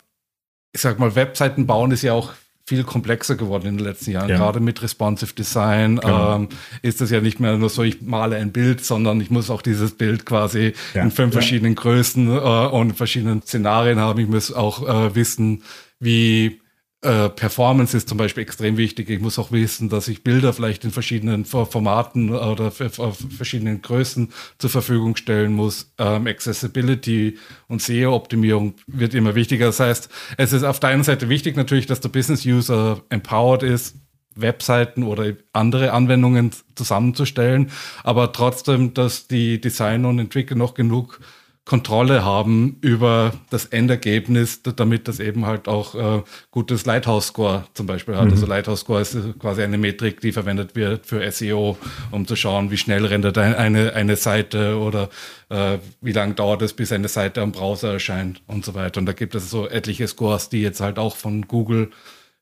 ich 0.74 0.82
sag 0.82 1.00
mal, 1.00 1.16
Webseiten 1.16 1.66
bauen 1.66 1.90
ist 1.90 2.04
ja 2.04 2.14
auch 2.14 2.34
viel 2.68 2.84
komplexer 2.84 3.36
geworden 3.36 3.66
in 3.66 3.78
den 3.78 3.86
letzten 3.86 4.12
Jahren. 4.12 4.30
Ja. 4.30 4.36
Gerade 4.36 4.60
mit 4.60 4.82
Responsive 4.84 5.34
Design 5.34 5.96
genau. 5.96 6.36
ähm, 6.36 6.50
ist 6.82 7.00
das 7.00 7.10
ja 7.10 7.22
nicht 7.22 7.40
mehr 7.40 7.58
nur 7.58 7.70
so, 7.70 7.82
ich 7.82 8.02
male 8.02 8.36
ein 8.36 8.52
Bild, 8.52 8.84
sondern 8.84 9.22
ich 9.22 9.32
muss 9.32 9.50
auch 9.50 9.62
dieses 9.62 9.94
Bild 9.94 10.26
quasi 10.26 10.74
ja. 10.94 11.04
in 11.04 11.12
fünf 11.12 11.34
ja. 11.34 11.40
verschiedenen 11.40 11.76
Größen 11.76 12.28
äh, 12.28 12.40
und 12.40 12.94
verschiedenen 12.94 13.42
Szenarien 13.42 14.00
haben. 14.00 14.20
Ich 14.20 14.28
muss 14.28 14.52
auch 14.52 14.86
äh, 14.86 15.16
wissen, 15.16 15.64
wie 16.02 16.60
äh, 17.02 17.30
Performance 17.30 17.96
ist 17.96 18.10
zum 18.10 18.18
Beispiel 18.18 18.42
extrem 18.44 18.78
wichtig. 18.78 19.10
Ich 19.10 19.20
muss 19.20 19.38
auch 19.38 19.52
wissen, 19.52 19.88
dass 19.90 20.08
ich 20.08 20.24
Bilder 20.24 20.52
vielleicht 20.52 20.84
in 20.84 20.92
verschiedenen 20.92 21.46
Formaten 21.46 22.34
oder 22.34 22.72
verschiedenen 22.72 23.84
Größen 23.84 24.34
zur 24.58 24.70
Verfügung 24.70 25.16
stellen 25.16 25.54
muss. 25.54 25.94
Ähm, 26.00 26.26
Accessibility 26.26 27.38
und 27.68 27.84
SEO-Optimierung 27.84 28.74
wird 28.88 29.14
immer 29.14 29.36
wichtiger. 29.36 29.68
Das 29.68 29.80
heißt, 29.80 30.10
es 30.38 30.54
ist 30.54 30.64
auf 30.64 30.80
der 30.80 30.90
einen 30.90 31.04
Seite 31.04 31.30
wichtig 31.30 31.56
natürlich, 31.56 31.86
dass 31.86 32.02
der 32.02 32.10
Business-User 32.10 33.04
empowered 33.10 33.62
ist, 33.62 33.96
Webseiten 34.36 35.04
oder 35.04 35.34
andere 35.54 35.94
Anwendungen 35.94 36.52
zusammenzustellen, 36.76 37.72
aber 38.04 38.32
trotzdem, 38.34 38.94
dass 38.94 39.28
die 39.28 39.60
Designer 39.60 40.10
und 40.10 40.20
Entwickler 40.20 40.58
noch 40.58 40.74
genug 40.74 41.20
Kontrolle 41.68 42.24
haben 42.24 42.78
über 42.80 43.34
das 43.50 43.66
Endergebnis, 43.66 44.62
damit 44.64 45.10
das 45.10 45.20
eben 45.20 45.46
halt 45.46 45.68
auch 45.68 45.96
äh, 45.96 46.24
gutes 46.50 46.86
Lighthouse-Score 46.86 47.66
zum 47.74 47.88
Beispiel 47.88 48.16
hat. 48.16 48.28
Mhm. 48.28 48.32
Also 48.32 48.46
Lighthouse-Score 48.46 49.02
ist 49.02 49.18
quasi 49.38 49.64
eine 49.64 49.78
Metrik, 49.78 50.22
die 50.22 50.32
verwendet 50.32 50.78
wird 50.78 51.06
für 51.06 51.30
SEO, 51.30 51.78
um 52.12 52.26
zu 52.26 52.38
schauen, 52.38 52.72
wie 52.72 52.78
schnell 52.78 53.06
rendert 53.06 53.38
eine, 53.38 53.94
eine 53.94 54.16
Seite 54.16 54.78
oder 54.80 55.10
äh, 55.50 55.80
wie 56.00 56.14
lange 56.14 56.36
dauert 56.36 56.62
es, 56.62 56.72
bis 56.72 56.94
eine 56.94 57.10
Seite 57.10 57.42
am 57.42 57.52
Browser 57.52 57.92
erscheint 57.92 58.42
und 58.48 58.64
so 58.64 58.74
weiter. 58.74 59.02
Und 59.02 59.06
da 59.06 59.12
gibt 59.12 59.36
es 59.36 59.50
so 59.50 59.68
etliche 59.68 60.08
Scores, 60.08 60.48
die 60.48 60.62
jetzt 60.62 60.80
halt 60.80 60.98
auch 60.98 61.18
von 61.18 61.50
Google 61.50 61.92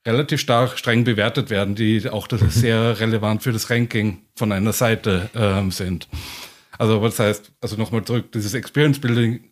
relativ 0.05 0.39
stark 0.39 0.77
streng 0.77 1.03
bewertet 1.03 1.49
werden, 1.49 1.73
die 1.73 2.07
auch 2.11 2.27
sehr 2.49 2.99
relevant 2.99 3.41
für 3.41 3.51
das 3.51 3.71
Ranking 3.71 4.19
von 4.35 4.51
einer 4.51 4.71
Seite 4.71 5.31
äh, 5.33 5.71
sind. 5.71 6.07
Also 6.77 7.01
was 7.01 7.19
heißt, 7.19 7.51
also 7.61 7.75
nochmal 7.75 8.03
zurück, 8.05 8.31
dieses 8.31 8.53
Experience 8.53 8.99
Building, 8.99 9.51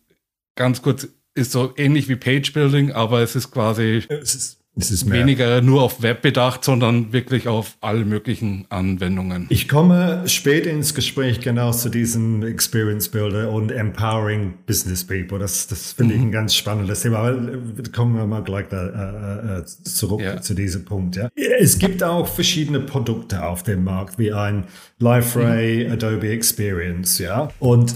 ganz 0.56 0.82
kurz, 0.82 1.08
ist 1.34 1.52
so 1.52 1.74
ähnlich 1.76 2.08
wie 2.08 2.16
Page 2.16 2.52
Building, 2.52 2.92
aber 2.92 3.20
es 3.20 3.34
ist 3.34 3.50
quasi 3.50 4.04
es 4.08 4.34
ist, 4.34 4.63
weniger 4.76 5.60
nur 5.60 5.82
auf 5.82 6.02
Web 6.02 6.22
bedacht, 6.22 6.64
sondern 6.64 7.12
wirklich 7.12 7.46
auf 7.46 7.76
alle 7.80 8.04
möglichen 8.04 8.66
Anwendungen. 8.70 9.46
Ich 9.48 9.68
komme 9.68 10.22
spät 10.26 10.66
ins 10.66 10.94
Gespräch 10.94 11.40
genau 11.40 11.70
zu 11.72 11.88
diesem 11.88 12.42
Experience 12.42 13.08
Builder 13.08 13.50
und 13.52 13.70
Empowering 13.70 14.54
Business 14.66 15.04
People. 15.04 15.38
Das, 15.38 15.68
das 15.68 15.92
finde 15.92 16.14
mhm. 16.14 16.20
ich 16.20 16.26
ein 16.26 16.32
ganz 16.32 16.54
spannendes 16.54 17.02
Thema. 17.02 17.18
Aber 17.18 17.52
kommen 17.94 18.16
wir 18.16 18.26
mal 18.26 18.42
gleich 18.42 18.66
da, 18.68 19.58
äh, 19.58 19.60
äh, 19.60 19.64
zurück 19.64 20.20
ja. 20.20 20.40
zu 20.40 20.54
diesem 20.54 20.84
Punkt. 20.84 21.16
Ja. 21.16 21.28
Es 21.36 21.78
gibt 21.78 22.02
auch 22.02 22.26
verschiedene 22.26 22.80
Produkte 22.80 23.44
auf 23.44 23.62
dem 23.62 23.84
Markt, 23.84 24.18
wie 24.18 24.32
ein 24.32 24.64
LiveRay, 24.98 25.86
mhm. 25.86 25.92
Adobe 25.92 26.28
Experience, 26.30 27.18
ja. 27.18 27.48
Und 27.58 27.94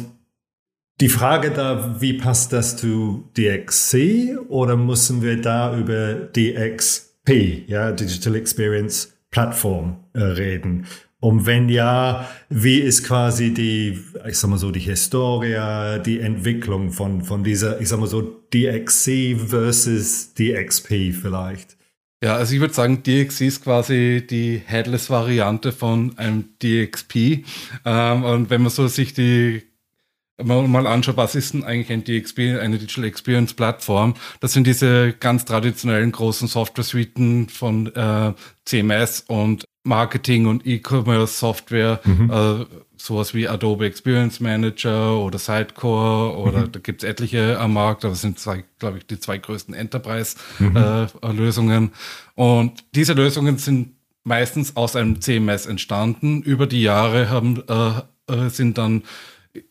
die 1.01 1.09
Frage 1.09 1.51
da, 1.51 2.01
wie 2.01 2.15
passt 2.15 2.53
das 2.53 2.77
zu 2.77 3.29
DXC 3.37 4.37
oder 4.49 4.77
müssen 4.77 5.23
wir 5.23 5.41
da 5.41 5.77
über 5.77 6.15
DXP, 6.15 7.69
ja, 7.69 7.93
Digital 7.93 8.35
Experience 8.35 9.15
Plattform 9.31 10.05
äh, 10.15 10.21
reden? 10.21 10.87
Und 11.21 11.47
wenn 11.47 11.69
ja, 11.69 12.29
wie 12.49 12.79
ist 12.79 13.05
quasi 13.05 13.53
die, 13.53 13.99
ich 14.27 14.39
sag 14.39 14.51
mal 14.51 14.59
so, 14.59 14.71
die 14.71 14.81
Historie, 14.81 16.01
die 16.05 16.21
Entwicklung 16.21 16.93
von, 16.93 17.23
von 17.25 17.43
dieser, 17.43 17.81
ich 17.81 17.89
sag 17.89 17.99
mal 17.99 18.07
so, 18.07 18.23
DXC 18.23 19.37
versus 19.37 20.33
DXP 20.35 21.13
vielleicht? 21.13 21.77
Ja, 22.23 22.37
also 22.37 22.55
ich 22.55 22.61
würde 22.61 22.75
sagen, 22.75 23.03
DXC 23.03 23.41
ist 23.43 23.65
quasi 23.65 24.27
die 24.29 24.61
Headless-Variante 24.65 25.71
von 25.71 26.19
einem 26.19 26.45
DXP. 26.63 27.45
Ähm, 27.85 28.25
und 28.25 28.51
wenn 28.51 28.63
man 28.63 28.71
so 28.71 28.89
sich 28.89 29.13
die 29.13 29.63
man 30.43 30.71
mal 30.71 30.87
anschaut, 30.87 31.17
was 31.17 31.35
ist 31.35 31.55
denn 31.55 31.65
eigentlich 31.65 31.91
ein 31.91 32.05
DXP, 32.05 32.61
eine 32.61 32.79
Digital 32.79 33.05
Experience 33.05 33.55
Plattform? 33.55 34.15
Das 34.41 34.53
sind 34.53 34.67
diese 34.67 35.13
ganz 35.13 35.45
traditionellen 35.45 36.13
großen 36.13 36.49
Software-Suiten 36.49 37.49
von 37.49 37.95
äh, 37.95 38.33
CMS 38.65 39.25
und 39.27 39.65
Marketing 39.85 40.47
und 40.47 40.67
E-Commerce 40.67 41.39
Software, 41.39 42.01
mhm. 42.05 42.31
äh, 42.31 42.67
sowas 42.97 43.35
wie 43.35 43.49
Adobe 43.49 43.87
Experience 43.87 44.41
Manager 44.41 45.19
oder 45.19 45.39
Sidecore 45.39 46.37
oder 46.37 46.67
mhm. 46.67 46.73
da 46.73 46.81
gibt's 46.81 47.05
etliche 47.05 47.59
am 47.59 47.73
Markt, 47.73 48.05
aber 48.05 48.13
das 48.13 48.21
sind 48.21 48.39
zwei, 48.39 48.65
glaube 48.79 48.99
ich, 48.99 49.07
die 49.07 49.19
zwei 49.19 49.39
größten 49.39 49.73
Enterprise-Lösungen. 49.75 51.83
Mhm. 51.83 51.91
Äh, 52.37 52.41
und 52.41 52.85
diese 52.95 53.15
Lösungen 53.15 53.59
sind 53.59 53.95
meistens 54.25 54.77
aus 54.77 54.95
einem 54.95 55.21
CMS 55.21 55.67
entstanden. 55.67 56.43
Über 56.43 56.67
die 56.67 56.83
Jahre 56.83 57.31
haben, 57.31 57.63
äh, 57.69 58.03
äh 58.33 58.51
sind 58.51 58.79
dann 58.79 59.03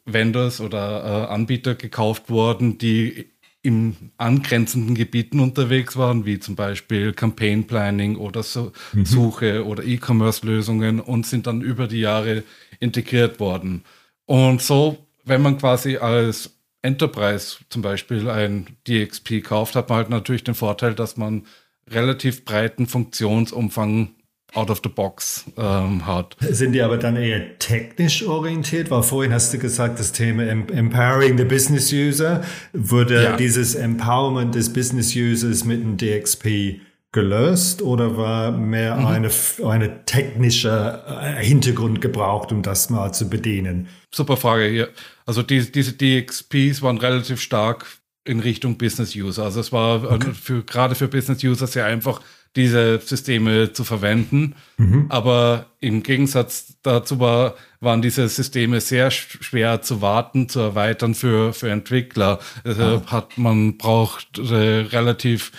Vendors 0.06 0.62
oder 0.62 1.28
äh, 1.30 1.34
Anbieter 1.34 1.76
gekauft 1.76 2.30
worden, 2.30 2.78
die 2.78 3.32
in 3.62 4.12
angrenzenden 4.18 4.96
Gebieten 4.96 5.40
unterwegs 5.40 5.98
waren, 5.98 6.26
wie 6.26 6.40
zum 6.40 6.56
Beispiel 6.56 7.12
Campaign 7.12 7.68
Planning 7.68 8.16
oder 8.16 8.44
so 8.44 8.72
mhm. 8.94 9.06
Suche 9.06 9.66
oder 9.66 9.84
E-Commerce-Lösungen 9.84 11.00
und 11.00 11.26
sind 11.26 11.48
dann 11.48 11.62
über 11.62 11.88
die 11.88 12.00
Jahre 12.00 12.44
integriert 12.80 13.40
worden. 13.40 13.84
Und 14.26 14.62
so, 14.62 15.08
wenn 15.26 15.42
man 15.42 15.58
quasi 15.58 15.98
als 15.98 16.58
Enterprise 16.82 17.58
zum 17.70 17.82
Beispiel 17.82 18.30
ein 18.30 18.78
DXP 18.88 19.44
kauft, 19.44 19.76
hat 19.76 19.90
man 19.90 19.98
halt 19.98 20.10
natürlich 20.10 20.44
den 20.44 20.56
Vorteil, 20.56 20.94
dass 20.94 21.18
man 21.18 21.46
relativ 21.90 22.46
breiten 22.46 22.88
Funktionsumfang 22.88 24.16
out 24.54 24.70
of 24.70 24.82
the 24.84 24.90
box 24.90 25.46
ähm, 25.58 26.06
hat. 26.06 26.36
Sind 26.40 26.74
die 26.74 26.82
aber 26.82 26.98
dann 26.98 27.16
eher 27.16 27.60
technisch 27.60 28.26
orientiert? 28.26 28.90
Weil 28.90 29.04
vorhin 29.04 29.34
hast 29.34 29.54
du 29.54 29.60
gesagt, 29.60 30.00
das 30.00 30.12
Thema 30.12 30.48
Empowering 30.48 31.38
the 31.38 31.44
Business 31.44 31.92
User. 31.92 32.44
Wurde 32.74 33.24
ja. 33.24 33.36
dieses 33.36 33.76
Empowerment 33.76 34.56
des 34.56 34.72
Business 34.72 35.16
Users 35.16 35.66
mit 35.66 35.82
dem 35.82 35.98
DXP 35.98 36.82
gelöst 37.12 37.82
oder 37.82 38.18
war 38.18 38.52
mehr 38.52 38.96
mhm. 38.96 39.06
eine, 39.08 39.30
eine 39.66 40.06
technische 40.06 41.04
äh, 41.08 41.44
Hintergrund 41.44 42.02
gebraucht, 42.02 42.52
um 42.52 42.62
das 42.62 42.90
mal 42.90 43.14
zu 43.14 43.30
bedienen? 43.30 43.88
Super 44.14 44.38
Frage 44.38 44.68
hier. 44.68 44.90
Also 45.26 45.42
die, 45.42 45.72
diese 45.72 45.94
DXPs 45.94 46.82
waren 46.82 46.98
relativ 46.98 47.42
stark 47.42 47.86
in 48.24 48.40
Richtung 48.40 48.78
Business 48.78 49.16
User. 49.16 49.44
Also 49.44 49.62
es 49.62 49.72
war 49.72 50.04
äh, 50.04 50.08
okay. 50.08 50.32
für, 50.34 50.64
gerade 50.64 50.96
für 50.96 51.08
Business 51.08 51.44
User 51.44 51.66
sehr 51.66 51.86
einfach, 51.86 52.22
diese 52.56 53.00
Systeme 53.00 53.74
zu 53.74 53.84
verwenden. 53.84 54.56
Mhm. 54.78 55.06
Aber 55.10 55.68
im 55.80 56.04
Gegensatz 56.04 56.78
dazu 56.82 57.20
war, 57.20 57.56
waren 57.80 58.02
diese 58.02 58.28
Systeme 58.30 58.82
sehr 58.82 59.12
schwer 59.12 59.82
zu 59.82 60.02
warten, 60.02 60.50
zu 60.50 60.60
erweitern 60.60 61.14
für, 61.16 61.54
für 61.54 61.70
Entwickler. 61.70 62.40
Also 62.64 63.04
ah. 63.06 63.12
hat, 63.12 63.38
man 63.38 63.78
braucht 63.78 64.40
äh, 64.40 64.82
relativ 64.82 65.52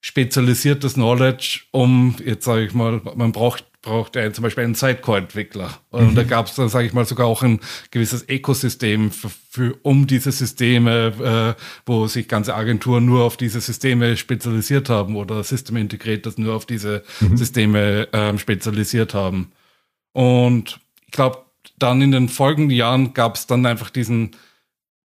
spezialisiertes 0.00 0.94
Knowledge, 0.94 1.62
um, 1.72 2.14
jetzt 2.24 2.44
sage 2.44 2.64
ich 2.64 2.74
mal, 2.74 3.00
man 3.16 3.32
braucht 3.32 3.64
braucht 3.86 4.16
er 4.16 4.32
zum 4.32 4.42
Beispiel 4.42 4.64
einen 4.64 4.74
Sidecore-Entwickler. 4.74 5.78
Und 5.90 6.10
mhm. 6.10 6.14
da 6.16 6.24
gab 6.24 6.46
es 6.46 6.56
dann, 6.56 6.68
sage 6.68 6.88
ich 6.88 6.92
mal, 6.92 7.04
sogar 7.04 7.28
auch 7.28 7.44
ein 7.44 7.60
gewisses 7.92 8.28
Ökosystem 8.28 9.12
für, 9.12 9.30
für 9.48 9.78
um 9.82 10.08
diese 10.08 10.32
Systeme, 10.32 11.54
äh, 11.56 11.62
wo 11.86 12.08
sich 12.08 12.26
ganze 12.26 12.56
Agenturen 12.56 13.06
nur 13.06 13.22
auf 13.22 13.36
diese 13.36 13.60
Systeme 13.60 14.16
spezialisiert 14.16 14.90
haben 14.90 15.14
oder 15.14 15.44
System 15.44 15.76
Integrators 15.76 16.36
nur 16.36 16.54
auf 16.54 16.66
diese 16.66 17.04
mhm. 17.20 17.36
Systeme 17.36 18.12
äh, 18.12 18.36
spezialisiert 18.38 19.14
haben. 19.14 19.52
Und 20.12 20.80
ich 21.06 21.12
glaube, 21.12 21.44
dann 21.78 22.02
in 22.02 22.10
den 22.10 22.28
folgenden 22.28 22.76
Jahren 22.76 23.14
gab 23.14 23.36
es 23.36 23.46
dann 23.46 23.64
einfach 23.66 23.90
diesen 23.90 24.32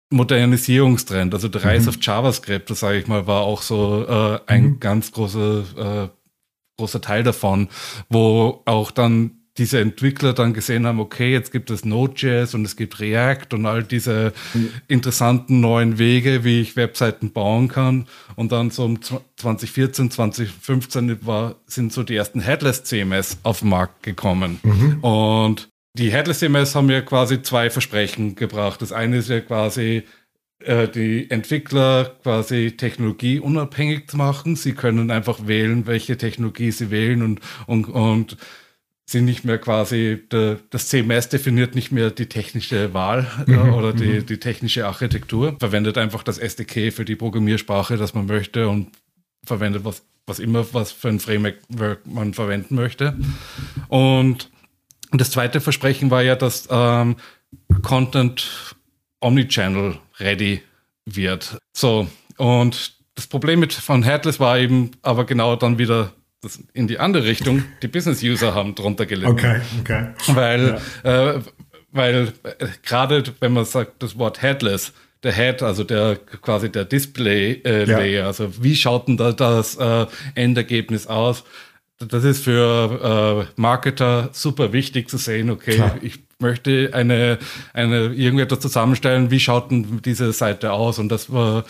Modernisierungstrend, 0.08 1.34
also 1.34 1.48
der 1.48 1.64
Rise 1.66 1.82
mhm. 1.82 1.88
of 1.88 1.98
JavaScript, 2.00 2.70
das 2.70 2.80
sage 2.80 2.98
ich 2.98 3.06
mal, 3.08 3.26
war 3.26 3.42
auch 3.42 3.60
so 3.60 4.06
äh, 4.08 4.40
ein 4.46 4.62
mhm. 4.62 4.80
ganz 4.80 5.12
großer 5.12 6.08
äh, 6.08 6.19
großer 6.80 7.00
Teil 7.00 7.22
davon, 7.22 7.68
wo 8.08 8.62
auch 8.64 8.90
dann 8.90 9.40
diese 9.58 9.80
Entwickler 9.80 10.32
dann 10.32 10.54
gesehen 10.54 10.86
haben, 10.86 11.00
okay, 11.00 11.32
jetzt 11.32 11.52
gibt 11.52 11.70
es 11.70 11.84
Node.js 11.84 12.54
und 12.54 12.64
es 12.64 12.76
gibt 12.76 12.98
React 12.98 13.54
und 13.54 13.66
all 13.66 13.82
diese 13.82 14.32
mhm. 14.54 14.70
interessanten 14.88 15.60
neuen 15.60 15.98
Wege, 15.98 16.44
wie 16.44 16.60
ich 16.60 16.76
Webseiten 16.76 17.32
bauen 17.32 17.68
kann. 17.68 18.06
Und 18.36 18.52
dann 18.52 18.70
so 18.70 18.84
um 18.84 19.02
2014, 19.02 20.10
2015 20.10 21.26
war, 21.26 21.56
sind 21.66 21.92
so 21.92 22.02
die 22.04 22.16
ersten 22.16 22.40
Headless 22.40 22.84
CMS 22.84 23.38
auf 23.42 23.60
den 23.60 23.68
Markt 23.68 24.02
gekommen. 24.02 24.60
Mhm. 24.62 25.04
Und 25.04 25.68
die 25.94 26.10
Headless 26.10 26.38
CMS 26.38 26.74
haben 26.74 26.88
ja 26.88 27.02
quasi 27.02 27.42
zwei 27.42 27.68
Versprechen 27.68 28.36
gebracht. 28.36 28.80
Das 28.80 28.92
eine 28.92 29.18
ist 29.18 29.28
ja 29.28 29.40
quasi, 29.40 30.04
die 30.60 31.30
Entwickler 31.30 32.16
quasi 32.22 32.72
technologieunabhängig 32.76 34.08
zu 34.08 34.16
machen. 34.16 34.56
Sie 34.56 34.72
können 34.72 35.10
einfach 35.10 35.46
wählen, 35.46 35.86
welche 35.86 36.18
Technologie 36.18 36.70
sie 36.70 36.90
wählen 36.90 37.22
und, 37.22 37.40
und, 37.66 37.88
und 37.88 38.36
sind 39.10 39.24
nicht 39.24 39.44
mehr 39.44 39.58
quasi, 39.58 40.22
der, 40.30 40.58
das 40.70 40.88
CMS 40.88 41.28
definiert 41.28 41.74
nicht 41.74 41.90
mehr 41.90 42.10
die 42.10 42.26
technische 42.26 42.94
Wahl 42.94 43.26
äh, 43.48 43.52
mhm, 43.52 43.74
oder 43.74 43.92
die, 43.92 44.20
mhm. 44.20 44.26
die 44.26 44.38
technische 44.38 44.86
Architektur, 44.86 45.56
verwendet 45.58 45.98
einfach 45.98 46.22
das 46.22 46.38
SDK 46.38 46.92
für 46.92 47.04
die 47.04 47.16
Programmiersprache, 47.16 47.96
das 47.96 48.14
man 48.14 48.26
möchte 48.26 48.68
und 48.68 48.92
verwendet 49.44 49.84
was, 49.84 50.04
was 50.26 50.38
immer, 50.38 50.64
was 50.72 50.92
für 50.92 51.08
ein 51.08 51.18
Framework 51.18 51.58
man 52.06 52.34
verwenden 52.34 52.76
möchte. 52.76 53.16
Und 53.88 54.50
das 55.10 55.30
zweite 55.32 55.60
Versprechen 55.60 56.10
war 56.10 56.22
ja, 56.22 56.36
dass 56.36 56.68
ähm, 56.70 57.16
Content 57.82 58.76
Omnichannel 59.20 59.98
ready 60.18 60.62
wird. 61.06 61.58
So, 61.72 62.08
und 62.36 62.94
das 63.14 63.26
Problem 63.26 63.60
mit 63.60 63.72
von 63.72 64.02
Headless 64.02 64.40
war 64.40 64.58
eben 64.58 64.92
aber 65.02 65.24
genau 65.24 65.56
dann 65.56 65.78
wieder 65.78 66.12
in 66.72 66.86
die 66.86 66.98
andere 66.98 67.24
Richtung. 67.24 67.64
Die 67.82 67.88
Business-User 67.88 68.54
haben 68.54 68.74
drunter 68.74 69.06
gelitten. 69.06 69.32
Okay, 69.32 69.60
okay. 69.80 70.06
Weil, 70.28 70.80
ja. 71.04 71.32
äh, 71.32 71.40
weil 71.92 72.32
äh, 72.44 72.66
gerade 72.82 73.24
wenn 73.40 73.52
man 73.52 73.64
sagt, 73.64 74.02
das 74.02 74.18
Wort 74.18 74.40
Headless, 74.40 74.92
der 75.22 75.32
Head, 75.32 75.62
also 75.62 75.84
der 75.84 76.16
quasi 76.40 76.72
der 76.72 76.86
Display-Layer, 76.86 77.98
äh, 77.98 78.14
ja. 78.14 78.26
also 78.26 78.62
wie 78.62 78.74
schaut 78.74 79.08
denn 79.08 79.18
da 79.18 79.32
das 79.32 79.76
äh, 79.76 80.06
Endergebnis 80.34 81.06
aus? 81.06 81.44
Das 82.08 82.24
ist 82.24 82.44
für 82.44 83.46
äh, 83.46 83.60
Marketer 83.60 84.30
super 84.32 84.72
wichtig 84.72 85.08
zu 85.08 85.18
sehen, 85.18 85.50
okay, 85.50 85.74
Klar. 85.74 85.96
ich 86.00 86.20
möchte 86.38 86.90
eine, 86.94 87.38
eine 87.74 88.06
irgendetwas 88.14 88.60
zusammenstellen, 88.60 89.30
wie 89.30 89.40
schaut 89.40 89.70
denn 89.70 90.00
diese 90.02 90.32
Seite 90.32 90.72
aus? 90.72 90.98
Und 90.98 91.10
das 91.10 91.30
war 91.32 91.64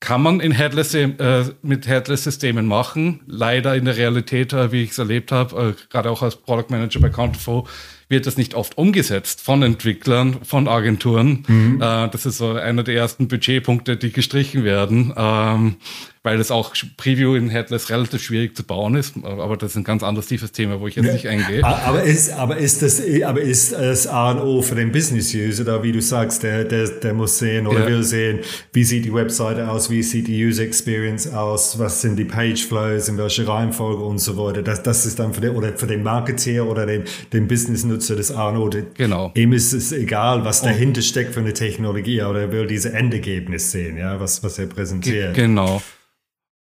kann 0.00 0.22
man 0.22 0.38
in 0.38 0.52
Headless, 0.52 0.94
äh, 0.94 1.44
mit 1.62 1.88
Headless-Systemen 1.88 2.66
machen. 2.66 3.20
Leider 3.26 3.74
in 3.74 3.84
der 3.84 3.96
Realität, 3.96 4.52
äh, 4.52 4.70
wie 4.70 4.84
ich 4.84 4.92
es 4.92 4.98
erlebt 4.98 5.32
habe, 5.32 5.74
äh, 5.76 5.82
gerade 5.90 6.10
auch 6.10 6.22
als 6.22 6.36
Product 6.36 6.66
Manager 6.70 7.00
bei 7.00 7.08
Counterflow, 7.08 7.66
wird 8.08 8.26
das 8.26 8.36
nicht 8.36 8.54
oft 8.54 8.78
umgesetzt 8.78 9.40
von 9.42 9.62
Entwicklern, 9.62 10.38
von 10.44 10.68
Agenturen. 10.68 11.44
Mhm. 11.48 11.82
Äh, 11.82 12.08
das 12.10 12.26
ist 12.26 12.38
so 12.38 12.52
einer 12.52 12.84
der 12.84 12.94
ersten 12.94 13.26
Budgetpunkte, 13.26 13.96
die 13.96 14.12
gestrichen 14.12 14.62
werden. 14.62 15.12
Ähm, 15.16 15.76
weil 16.22 16.38
das 16.38 16.50
auch 16.50 16.74
Preview 16.96 17.34
in 17.34 17.48
Headless 17.48 17.90
relativ 17.90 18.22
schwierig 18.22 18.56
zu 18.56 18.64
bauen 18.64 18.96
ist. 18.96 19.14
Aber 19.24 19.56
das 19.56 19.72
ist 19.72 19.76
ein 19.76 19.84
ganz 19.84 20.02
anderes 20.02 20.26
tiefes 20.26 20.52
Thema, 20.52 20.80
wo 20.80 20.88
ich 20.88 20.96
jetzt 20.96 21.06
ja, 21.06 21.12
nicht 21.12 21.28
eingehe. 21.28 21.64
Aber 21.64 22.02
ist, 22.02 22.30
aber 22.30 22.56
ist 22.56 22.82
das, 22.82 23.02
aber 23.24 23.40
ist 23.40 23.72
das 23.72 24.06
A 24.06 24.32
und 24.32 24.40
O 24.40 24.62
für 24.62 24.74
den 24.74 24.92
Business-User, 24.92 25.64
da 25.64 25.82
wie 25.82 25.92
du 25.92 26.00
sagst, 26.00 26.42
der, 26.42 26.64
der, 26.64 26.88
der 26.88 27.14
muss 27.14 27.38
sehen 27.38 27.66
oder 27.66 27.80
ja. 27.80 27.86
will 27.86 28.02
sehen, 28.02 28.40
wie 28.72 28.84
sieht 28.84 29.04
die 29.04 29.14
Webseite 29.14 29.68
aus, 29.68 29.90
wie 29.90 30.02
sieht 30.02 30.28
die 30.28 30.44
User 30.44 30.62
Experience 30.62 31.32
aus, 31.32 31.78
was 31.78 32.00
sind 32.00 32.16
die 32.16 32.24
Page 32.24 32.66
Flows, 32.66 33.08
in 33.08 33.18
welcher 33.18 33.46
Reihenfolge 33.46 34.02
und 34.02 34.18
so 34.18 34.36
weiter. 34.36 34.62
Das, 34.62 34.82
das 34.82 35.06
ist 35.06 35.18
dann 35.18 35.32
für 35.32 35.40
den, 35.40 35.56
oder 35.56 35.76
für 35.76 35.86
den 35.86 36.02
Marketeer 36.02 36.66
oder 36.66 36.86
den, 36.86 37.04
den 37.32 37.48
Business-Nutzer 37.48 38.16
das 38.16 38.30
A 38.30 38.48
und 38.50 38.56
O. 38.56 38.68
Genau. 38.94 39.32
Ihm 39.34 39.52
ist 39.52 39.72
es 39.72 39.92
egal, 39.92 40.44
was 40.44 40.62
dahinter 40.62 41.00
steckt 41.00 41.34
für 41.34 41.40
eine 41.40 41.54
Technologie, 41.54 42.20
aber 42.20 42.40
er 42.40 42.52
will 42.52 42.66
diese 42.66 42.92
Endergebnis 42.92 43.70
sehen, 43.70 43.96
ja, 43.96 44.20
was, 44.20 44.42
was 44.42 44.58
er 44.58 44.66
präsentiert. 44.66 45.34
Genau. 45.34 45.82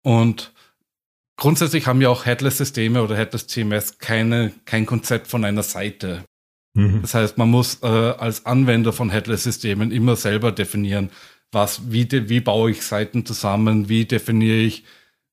Und 0.05 0.53
grundsätzlich 1.35 1.87
haben 1.87 1.99
ja 1.99 2.09
auch 2.09 2.27
Headless-Systeme 2.27 3.01
oder 3.01 3.15
Headless-CMS 3.17 3.97
keine, 3.97 4.51
kein 4.65 4.85
Konzept 4.85 5.25
von 5.25 5.43
einer 5.43 5.63
Seite. 5.63 6.23
Mhm. 6.75 7.01
Das 7.01 7.15
heißt, 7.15 7.39
man 7.39 7.49
muss 7.49 7.79
äh, 7.81 7.87
als 7.87 8.45
Anwender 8.45 8.93
von 8.93 9.09
Headless-Systemen 9.09 9.91
immer 9.91 10.15
selber 10.15 10.51
definieren, 10.51 11.09
was, 11.51 11.91
wie, 11.91 12.05
de, 12.05 12.29
wie 12.29 12.39
baue 12.39 12.69
ich 12.69 12.83
Seiten 12.83 13.25
zusammen, 13.25 13.89
wie 13.89 14.05
definiere 14.05 14.57
ich 14.57 14.83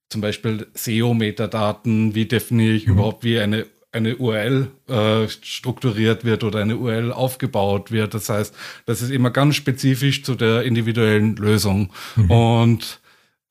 zum 0.08 0.22
Beispiel 0.22 0.66
SEO-Metadaten, 0.72 2.14
wie 2.14 2.24
definiere 2.24 2.72
ich 2.72 2.86
mhm. 2.86 2.94
überhaupt, 2.94 3.24
wie 3.24 3.38
eine 3.38 3.66
eine 3.94 4.16
URL 4.16 4.68
äh, 4.88 5.28
strukturiert 5.28 6.24
wird 6.24 6.44
oder 6.44 6.60
eine 6.60 6.78
URL 6.78 7.12
aufgebaut 7.12 7.92
wird. 7.92 8.14
Das 8.14 8.30
heißt, 8.30 8.54
das 8.86 9.02
ist 9.02 9.10
immer 9.10 9.30
ganz 9.30 9.54
spezifisch 9.54 10.24
zu 10.24 10.34
der 10.34 10.62
individuellen 10.62 11.36
Lösung. 11.36 11.90
Mhm. 12.16 12.30
Und 12.30 13.01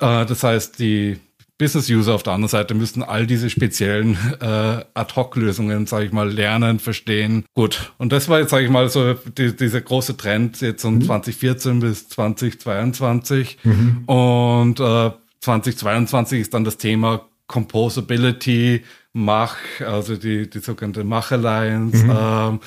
das 0.02 0.44
heißt, 0.44 0.80
die 0.80 1.20
Business-User 1.62 2.16
auf 2.16 2.24
der 2.24 2.34
anderen 2.34 2.50
Seite 2.50 2.74
müssen 2.74 3.04
all 3.04 3.28
diese 3.28 3.52
speziellen 3.52 4.18
äh, 4.42 4.84
Ad-Hoc-Lösungen, 4.96 5.86
sage 5.86 6.06
ich 6.06 6.12
mal, 6.12 6.28
lernen, 6.28 6.80
verstehen. 6.80 7.46
Gut, 7.54 7.94
und 8.00 8.12
das 8.12 8.30
war 8.30 8.40
jetzt, 8.40 8.50
sage 8.50 8.66
ich 8.66 8.72
mal, 8.72 8.90
so 8.90 9.14
die, 9.14 9.56
dieser 9.56 9.82
große 9.82 10.18
Trend 10.18 10.60
jetzt 10.62 10.84
um 10.86 10.96
mhm. 10.96 11.04
2014 11.04 11.80
bis 11.80 12.10
2022. 12.10 13.60
Mhm. 13.64 14.04
Und 14.08 14.80
äh, 14.80 15.12
2022 15.42 16.42
ist 16.42 16.54
dann 16.56 16.64
das 16.64 16.78
Thema 16.78 17.28
Composability, 17.46 18.82
Mach, 19.14 19.58
also 19.86 20.16
die, 20.16 20.50
die 20.50 20.60
sogenannte 20.60 21.04
Mach 21.04 21.32
Alliance, 21.32 22.04
mhm. 22.04 22.18
ähm, 22.18 22.60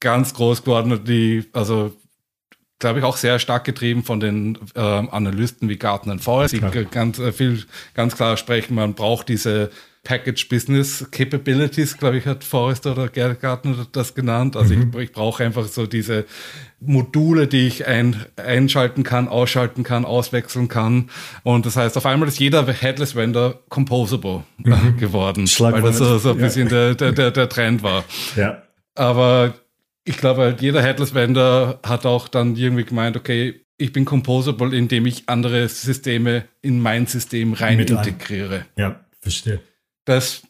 ganz 0.00 0.32
groß 0.32 0.62
geworden, 0.62 0.98
die, 1.04 1.44
also 1.52 1.92
glaube 2.80 2.98
ich, 2.98 3.04
auch 3.04 3.16
sehr 3.16 3.38
stark 3.38 3.64
getrieben 3.64 4.02
von 4.02 4.18
den 4.18 4.58
äh, 4.74 4.80
Analysten 4.80 5.68
wie 5.68 5.76
Gartner 5.76 6.18
Forrest, 6.18 6.54
die 6.54 6.60
ganz 6.90 7.18
äh, 7.18 7.32
viel, 7.32 7.64
ganz 7.94 8.16
klar 8.16 8.36
sprechen, 8.36 8.74
man 8.74 8.94
braucht 8.94 9.28
diese 9.28 9.70
Package 10.02 10.48
Business 10.48 11.06
Capabilities, 11.10 11.98
glaube 11.98 12.16
ich, 12.16 12.26
hat 12.26 12.42
Forrest 12.42 12.86
oder 12.86 13.08
Gartner 13.08 13.86
das 13.92 14.14
genannt. 14.14 14.56
Also 14.56 14.74
mhm. 14.74 14.92
ich, 14.94 15.00
ich 15.00 15.12
brauche 15.12 15.44
einfach 15.44 15.66
so 15.66 15.86
diese 15.86 16.24
Module, 16.80 17.46
die 17.46 17.66
ich 17.66 17.86
ein, 17.86 18.16
einschalten 18.36 19.02
kann, 19.02 19.28
ausschalten 19.28 19.82
kann, 19.82 20.06
auswechseln 20.06 20.68
kann. 20.68 21.10
Und 21.42 21.66
das 21.66 21.76
heißt, 21.76 21.98
auf 21.98 22.06
einmal 22.06 22.28
ist 22.28 22.40
jeder 22.40 22.66
Headless 22.66 23.14
Vendor 23.14 23.60
composable 23.68 24.44
mhm. 24.56 24.96
geworden, 24.96 25.46
weil 25.58 25.82
das 25.82 25.98
so, 25.98 26.16
so 26.16 26.30
ein 26.30 26.38
bisschen 26.38 26.70
ja. 26.70 26.94
der, 26.94 27.12
der, 27.12 27.30
der 27.30 27.48
Trend 27.50 27.82
war. 27.82 28.04
Ja. 28.36 28.62
Aber 28.94 29.54
ich 30.10 30.16
glaube, 30.18 30.42
halt 30.42 30.60
jeder 30.60 30.82
Headless 30.82 31.14
Vendor 31.14 31.78
hat 31.84 32.04
auch 32.04 32.28
dann 32.28 32.56
irgendwie 32.56 32.84
gemeint, 32.84 33.16
okay, 33.16 33.64
ich 33.78 33.92
bin 33.92 34.04
composable, 34.04 34.76
indem 34.76 35.06
ich 35.06 35.28
andere 35.28 35.68
Systeme 35.68 36.44
in 36.60 36.80
mein 36.80 37.06
System 37.06 37.54
rein 37.54 37.78
Mit 37.78 37.90
integriere. 37.90 38.66
Ja, 38.76 39.00
verstehe. 39.20 39.60
Das 40.04 40.42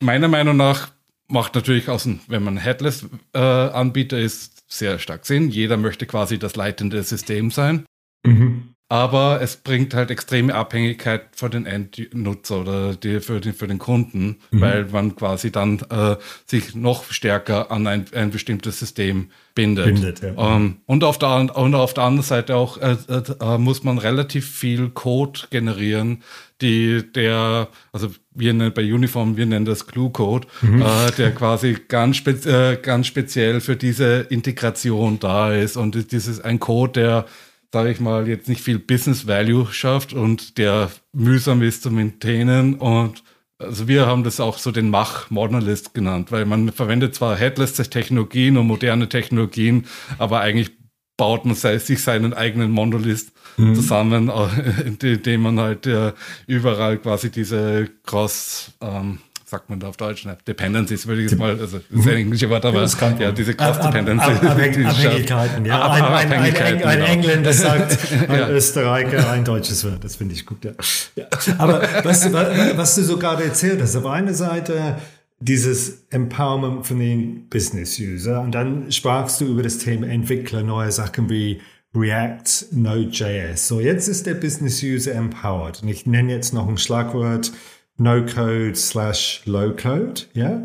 meiner 0.00 0.28
Meinung 0.28 0.56
nach 0.56 0.90
macht 1.28 1.54
natürlich 1.54 1.88
aus, 1.88 2.08
wenn 2.26 2.42
man 2.42 2.56
Headless-Anbieter 2.56 4.18
äh, 4.18 4.24
ist, 4.24 4.64
sehr 4.68 4.98
stark 4.98 5.24
Sinn. 5.24 5.48
Jeder 5.48 5.76
möchte 5.76 6.06
quasi 6.06 6.38
das 6.38 6.56
leitende 6.56 7.02
System 7.04 7.50
sein. 7.50 7.86
Mhm. 8.26 8.73
Aber 8.90 9.40
es 9.40 9.56
bringt 9.56 9.94
halt 9.94 10.10
extreme 10.10 10.54
Abhängigkeit 10.54 11.22
für 11.34 11.48
den 11.48 11.64
Endnutzer 11.64 12.60
oder 12.60 12.94
die, 12.94 13.20
für, 13.20 13.40
den, 13.40 13.54
für 13.54 13.66
den 13.66 13.78
Kunden, 13.78 14.36
mhm. 14.50 14.60
weil 14.60 14.84
man 14.84 15.16
quasi 15.16 15.50
dann 15.50 15.80
äh, 15.88 16.16
sich 16.44 16.74
noch 16.74 17.10
stärker 17.10 17.70
an 17.70 17.86
ein, 17.86 18.04
ein 18.14 18.30
bestimmtes 18.30 18.78
System 18.78 19.30
bindet. 19.54 19.86
bindet 19.86 20.20
ja. 20.20 20.56
ähm, 20.56 20.76
und, 20.84 21.02
auf 21.02 21.18
der, 21.18 21.56
und 21.56 21.74
auf 21.74 21.94
der 21.94 22.04
anderen 22.04 22.26
Seite 22.26 22.56
auch 22.56 22.76
äh, 22.76 22.96
äh, 23.08 23.22
äh, 23.40 23.58
muss 23.58 23.84
man 23.84 23.96
relativ 23.96 24.50
viel 24.50 24.90
Code 24.90 25.40
generieren, 25.48 26.22
die 26.60 27.02
der, 27.10 27.68
also 27.90 28.10
wir 28.34 28.52
nennen 28.52 28.74
bei 28.74 28.82
Uniform, 28.82 29.38
wir 29.38 29.46
nennen 29.46 29.64
das 29.64 29.86
Glue-Code, 29.86 30.46
mhm. 30.60 30.82
äh, 30.82 31.10
der 31.16 31.32
quasi 31.32 31.78
ganz, 31.88 32.18
spe 32.18 32.32
äh, 32.32 32.76
ganz 32.76 33.06
speziell 33.06 33.60
für 33.60 33.76
diese 33.76 34.26
Integration 34.28 35.18
da 35.18 35.54
ist. 35.54 35.78
Und 35.78 36.12
dieses 36.12 36.40
ein 36.40 36.60
Code, 36.60 36.92
der 36.92 37.26
sage 37.74 37.90
ich 37.90 37.98
mal, 37.98 38.28
jetzt 38.28 38.48
nicht 38.48 38.62
viel 38.62 38.78
Business 38.78 39.26
Value 39.26 39.66
schafft 39.72 40.12
und 40.12 40.58
der 40.58 40.92
mühsam 41.12 41.60
ist 41.60 41.82
zu 41.82 41.90
maintainen. 41.90 42.76
Und 42.76 43.24
also 43.58 43.88
wir 43.88 44.06
haben 44.06 44.22
das 44.22 44.38
auch 44.38 44.58
so 44.58 44.70
den 44.70 44.90
Mach 44.90 45.28
Modernist 45.28 45.92
genannt, 45.92 46.30
weil 46.30 46.44
man 46.44 46.70
verwendet 46.70 47.16
zwar 47.16 47.34
Headless 47.36 47.74
Technologien 47.74 48.56
und 48.58 48.68
moderne 48.68 49.08
Technologien, 49.08 49.86
aber 50.18 50.38
eigentlich 50.38 50.70
baut 51.16 51.46
man 51.46 51.56
sich 51.56 52.00
seinen 52.00 52.32
eigenen 52.32 52.70
Monolith 52.70 53.32
mhm. 53.56 53.74
zusammen, 53.74 54.30
indem 55.02 55.42
man 55.42 55.58
halt 55.58 55.88
äh, 55.88 56.12
überall 56.46 56.98
quasi 56.98 57.32
diese 57.32 57.90
Cross 58.04 58.70
ähm, 58.80 59.18
sagt 59.54 59.70
man 59.70 59.78
da 59.78 59.88
auf 59.88 59.96
Deutsch, 59.96 60.24
ne? 60.26 60.36
Dependencies 60.48 61.06
würde 61.06 61.22
ich 61.22 61.30
jetzt 61.30 61.38
mal, 61.38 61.50
also 61.50 61.78
das 61.78 62.00
ist 62.00 62.08
ein 62.08 62.16
englische 62.16 62.50
Wort, 62.50 62.64
aber 62.64 62.84
ja, 62.84 63.16
ja 63.20 63.30
diese 63.32 63.54
Cross-Dependencies. 63.54 64.40
Abhängigkeiten, 64.42 65.64
ja. 65.64 65.90
Ein, 65.90 66.02
ein, 66.02 66.32
ein, 66.32 66.56
ein, 66.56 66.82
ein 66.82 67.02
Engländer 67.02 67.52
sagt, 67.52 67.96
ein 68.28 68.36
ja. 68.36 68.48
Österreicher 68.48 69.30
ein 69.30 69.44
deutsches 69.44 69.84
Wort, 69.84 70.02
das 70.02 70.16
finde 70.16 70.34
ich 70.34 70.44
gut, 70.44 70.64
ja. 70.64 70.72
ja. 71.14 71.26
Aber 71.58 71.82
was, 72.02 72.32
was 72.32 72.96
du 72.96 73.02
so 73.02 73.16
gerade 73.16 73.44
erzählt 73.44 73.80
hast, 73.80 73.94
auf 73.94 74.06
einer 74.06 74.34
Seite 74.34 74.96
dieses 75.38 76.06
Empowerment 76.10 76.84
von 76.86 76.98
den 76.98 77.48
Business-User 77.48 78.40
und 78.40 78.52
dann 78.52 78.90
sprachst 78.90 79.40
du 79.40 79.46
über 79.46 79.62
das 79.62 79.78
Thema 79.78 80.08
Entwickler, 80.08 80.64
neue 80.64 80.90
Sachen 80.90 81.30
wie 81.30 81.60
React, 81.96 82.72
Node.js. 82.72 83.68
So, 83.68 83.78
jetzt 83.78 84.08
ist 84.08 84.26
der 84.26 84.34
Business-User 84.34 85.14
empowered. 85.14 85.82
Und 85.82 85.88
ich 85.88 86.06
nenne 86.06 86.32
jetzt 86.32 86.52
noch 86.52 86.68
ein 86.68 86.76
Schlagwort, 86.76 87.52
No-Code 87.96 88.74
slash 88.74 89.42
Low-Code, 89.44 90.22
ja? 90.34 90.64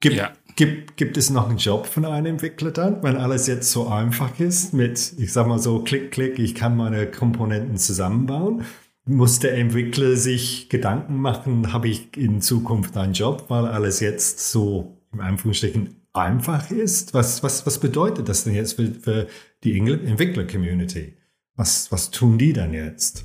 Gibt, 0.00 0.16
ja. 0.16 0.32
Gibt, 0.56 0.96
gibt 0.96 1.16
es 1.16 1.30
noch 1.30 1.48
einen 1.48 1.58
Job 1.58 1.86
von 1.86 2.04
einem 2.04 2.26
Entwickler 2.26 2.70
dann, 2.70 3.02
wenn 3.02 3.16
alles 3.16 3.46
jetzt 3.46 3.70
so 3.70 3.88
einfach 3.88 4.38
ist 4.40 4.74
mit, 4.74 5.14
ich 5.18 5.32
sag 5.32 5.46
mal 5.46 5.58
so, 5.58 5.82
klick, 5.82 6.10
klick, 6.10 6.38
ich 6.38 6.54
kann 6.54 6.76
meine 6.76 7.10
Komponenten 7.10 7.76
zusammenbauen? 7.76 8.64
Muss 9.06 9.38
der 9.38 9.56
Entwickler 9.56 10.16
sich 10.16 10.68
Gedanken 10.68 11.16
machen, 11.16 11.72
habe 11.72 11.88
ich 11.88 12.16
in 12.16 12.40
Zukunft 12.40 12.96
einen 12.96 13.12
Job, 13.12 13.46
weil 13.48 13.66
alles 13.66 14.00
jetzt 14.00 14.50
so 14.50 14.98
im 15.12 15.20
Anführungsstrichen 15.20 15.96
einfach 16.12 16.70
ist? 16.70 17.14
Was, 17.14 17.42
was, 17.42 17.66
was 17.66 17.78
bedeutet 17.78 18.28
das 18.28 18.44
denn 18.44 18.54
jetzt 18.54 18.74
für, 18.74 18.86
für 18.88 19.26
die 19.64 19.78
Entwickler-Community? 19.78 21.14
Was, 21.56 21.90
was 21.90 22.10
tun 22.10 22.38
die 22.38 22.52
dann 22.52 22.74
jetzt? 22.74 23.24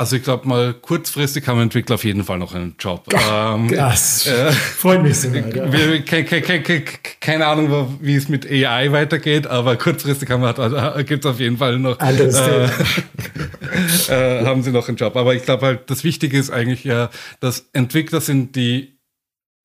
Also 0.00 0.16
ich 0.16 0.22
glaube 0.22 0.48
mal, 0.48 0.72
kurzfristig 0.72 1.46
haben 1.46 1.60
Entwickler 1.60 1.96
auf 1.96 2.04
jeden 2.04 2.24
Fall 2.24 2.38
noch 2.38 2.54
einen 2.54 2.74
Job. 2.78 3.04
Ähm, 3.12 3.68
das 3.68 4.26
äh, 4.26 4.50
freut 4.50 5.02
mich. 5.02 5.22
Ja. 5.24 5.70
Wir, 5.70 6.00
ke, 6.02 6.24
ke, 6.24 6.40
ke, 6.40 6.84
keine 7.20 7.46
Ahnung, 7.46 7.98
wie 8.00 8.14
es 8.14 8.30
mit 8.30 8.50
AI 8.50 8.92
weitergeht, 8.92 9.46
aber 9.46 9.76
kurzfristig 9.76 10.30
haben 10.30 10.40
wir, 10.40 10.96
äh, 10.96 11.04
gibt 11.04 11.26
es 11.26 11.30
auf 11.30 11.38
jeden 11.38 11.58
Fall 11.58 11.78
noch, 11.78 12.00
äh, 12.00 12.14
äh, 14.08 14.46
haben 14.46 14.62
sie 14.62 14.72
noch 14.72 14.88
einen 14.88 14.96
Job. 14.96 15.14
Aber 15.16 15.34
ich 15.34 15.42
glaube 15.42 15.66
halt, 15.66 15.90
das 15.90 16.02
Wichtige 16.02 16.38
ist 16.38 16.48
eigentlich 16.48 16.82
ja, 16.84 17.10
dass 17.40 17.68
Entwickler 17.74 18.22
sind 18.22 18.56
die 18.56 18.98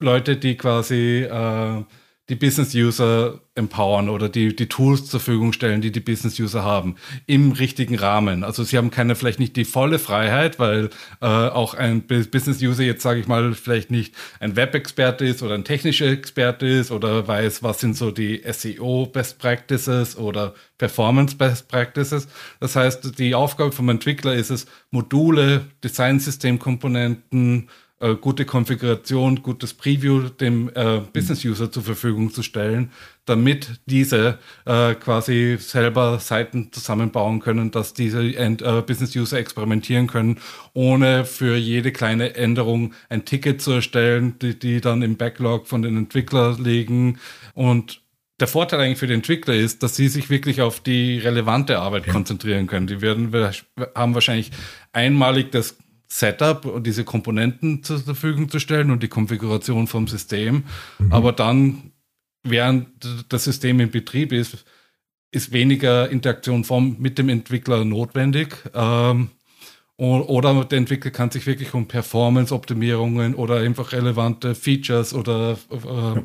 Leute, 0.01 0.35
die 0.35 0.57
quasi 0.57 1.21
äh, 1.31 1.83
die 2.29 2.35
Business-User 2.35 3.39
empowern 3.53 4.09
oder 4.09 4.29
die, 4.29 4.55
die 4.55 4.67
Tools 4.67 5.05
zur 5.05 5.19
Verfügung 5.19 5.53
stellen, 5.53 5.81
die 5.81 5.91
die 5.91 5.99
Business-User 5.99 6.63
haben, 6.63 6.95
im 7.27 7.51
richtigen 7.51 7.95
Rahmen. 7.95 8.43
Also 8.43 8.63
sie 8.63 8.77
haben 8.77 8.89
keine, 8.89 9.15
vielleicht 9.15 9.39
nicht 9.39 9.55
die 9.55 9.63
volle 9.63 9.99
Freiheit, 9.99 10.57
weil 10.57 10.89
äh, 11.21 11.25
auch 11.25 11.75
ein 11.75 12.01
Business-User 12.07 12.83
jetzt, 12.83 13.03
sage 13.03 13.19
ich 13.19 13.27
mal, 13.27 13.53
vielleicht 13.53 13.91
nicht 13.91 14.15
ein 14.39 14.55
Web-Experte 14.55 15.23
ist 15.23 15.43
oder 15.43 15.53
ein 15.53 15.63
technischer 15.65 16.07
Experte 16.07 16.65
ist 16.65 16.91
oder 16.91 17.27
weiß, 17.27 17.61
was 17.61 17.79
sind 17.79 17.95
so 17.95 18.09
die 18.09 18.41
SEO-Best 18.43 19.37
Practices 19.37 20.17
oder 20.17 20.55
Performance-Best 20.79 21.67
Practices. 21.67 22.27
Das 22.59 22.75
heißt, 22.75 23.19
die 23.19 23.35
Aufgabe 23.35 23.71
vom 23.71 23.87
Entwickler 23.89 24.33
ist 24.33 24.49
es, 24.49 24.65
Module, 24.89 25.67
Design-System-Komponenten, 25.83 27.69
äh, 27.99 28.15
gute 28.15 28.45
Konfiguration, 28.45 29.41
gutes 29.41 29.73
Preview 29.73 30.29
dem 30.29 30.69
äh, 30.75 30.99
Business-User 31.13 31.71
zur 31.71 31.83
Verfügung 31.83 32.31
zu 32.31 32.43
stellen, 32.43 32.91
damit 33.25 33.79
diese 33.85 34.39
äh, 34.65 34.95
quasi 34.95 35.57
selber 35.59 36.19
Seiten 36.19 36.71
zusammenbauen 36.73 37.39
können, 37.39 37.71
dass 37.71 37.93
diese 37.93 38.21
äh, 38.21 38.83
Business-User 38.85 39.37
experimentieren 39.37 40.07
können, 40.07 40.39
ohne 40.73 41.25
für 41.25 41.55
jede 41.55 41.91
kleine 41.91 42.35
Änderung 42.35 42.93
ein 43.09 43.23
Ticket 43.23 43.61
zu 43.61 43.71
erstellen, 43.71 44.39
die, 44.41 44.59
die 44.59 44.81
dann 44.81 45.01
im 45.01 45.15
Backlog 45.15 45.67
von 45.67 45.81
den 45.81 45.95
Entwicklern 45.95 46.61
liegen 46.61 47.19
und 47.53 48.01
der 48.39 48.47
Vorteil 48.47 48.81
eigentlich 48.81 48.97
für 48.97 49.07
die 49.07 49.13
Entwickler 49.13 49.55
ist, 49.55 49.81
dass 49.81 49.95
sie 49.95 50.09
sich 50.09 50.29
wirklich 50.29 50.61
auf 50.61 50.81
die 50.81 51.19
relevante 51.19 51.79
Arbeit 51.79 52.07
ja. 52.07 52.11
konzentrieren 52.11 52.67
können. 52.67 52.87
Die 52.87 53.01
werden, 53.01 53.31
haben 53.95 54.13
wahrscheinlich 54.13 54.51
einmalig 54.91 55.51
das 55.51 55.77
Setup 56.07 56.65
und 56.65 56.85
diese 56.85 57.03
Komponenten 57.03 57.83
zur 57.83 57.99
Verfügung 57.99 58.49
zu 58.49 58.59
stellen 58.59 58.91
und 58.91 59.03
die 59.03 59.07
Konfiguration 59.07 59.87
vom 59.87 60.07
System. 60.07 60.63
Mhm. 60.99 61.13
Aber 61.13 61.31
dann, 61.31 61.91
während 62.43 62.87
das 63.29 63.43
System 63.43 63.79
in 63.79 63.91
Betrieb 63.91 64.31
ist, 64.31 64.65
ist 65.31 65.51
weniger 65.51 66.09
Interaktion 66.09 66.63
vom, 66.63 66.95
mit 66.99 67.17
dem 67.17 67.29
Entwickler 67.29 67.83
notwendig. 67.83 68.55
Ähm, 68.73 69.29
oder 69.97 70.65
der 70.65 70.77
Entwickler 70.77 71.11
kann 71.11 71.31
sich 71.31 71.45
wirklich 71.45 71.73
um 71.73 71.87
Performance-Optimierungen 71.87 73.33
oder 73.33 73.57
einfach 73.57 73.93
relevante 73.93 74.53
Features 74.53 75.13
oder 75.13 75.57
äh, 75.71 75.77
ja, 75.85 76.23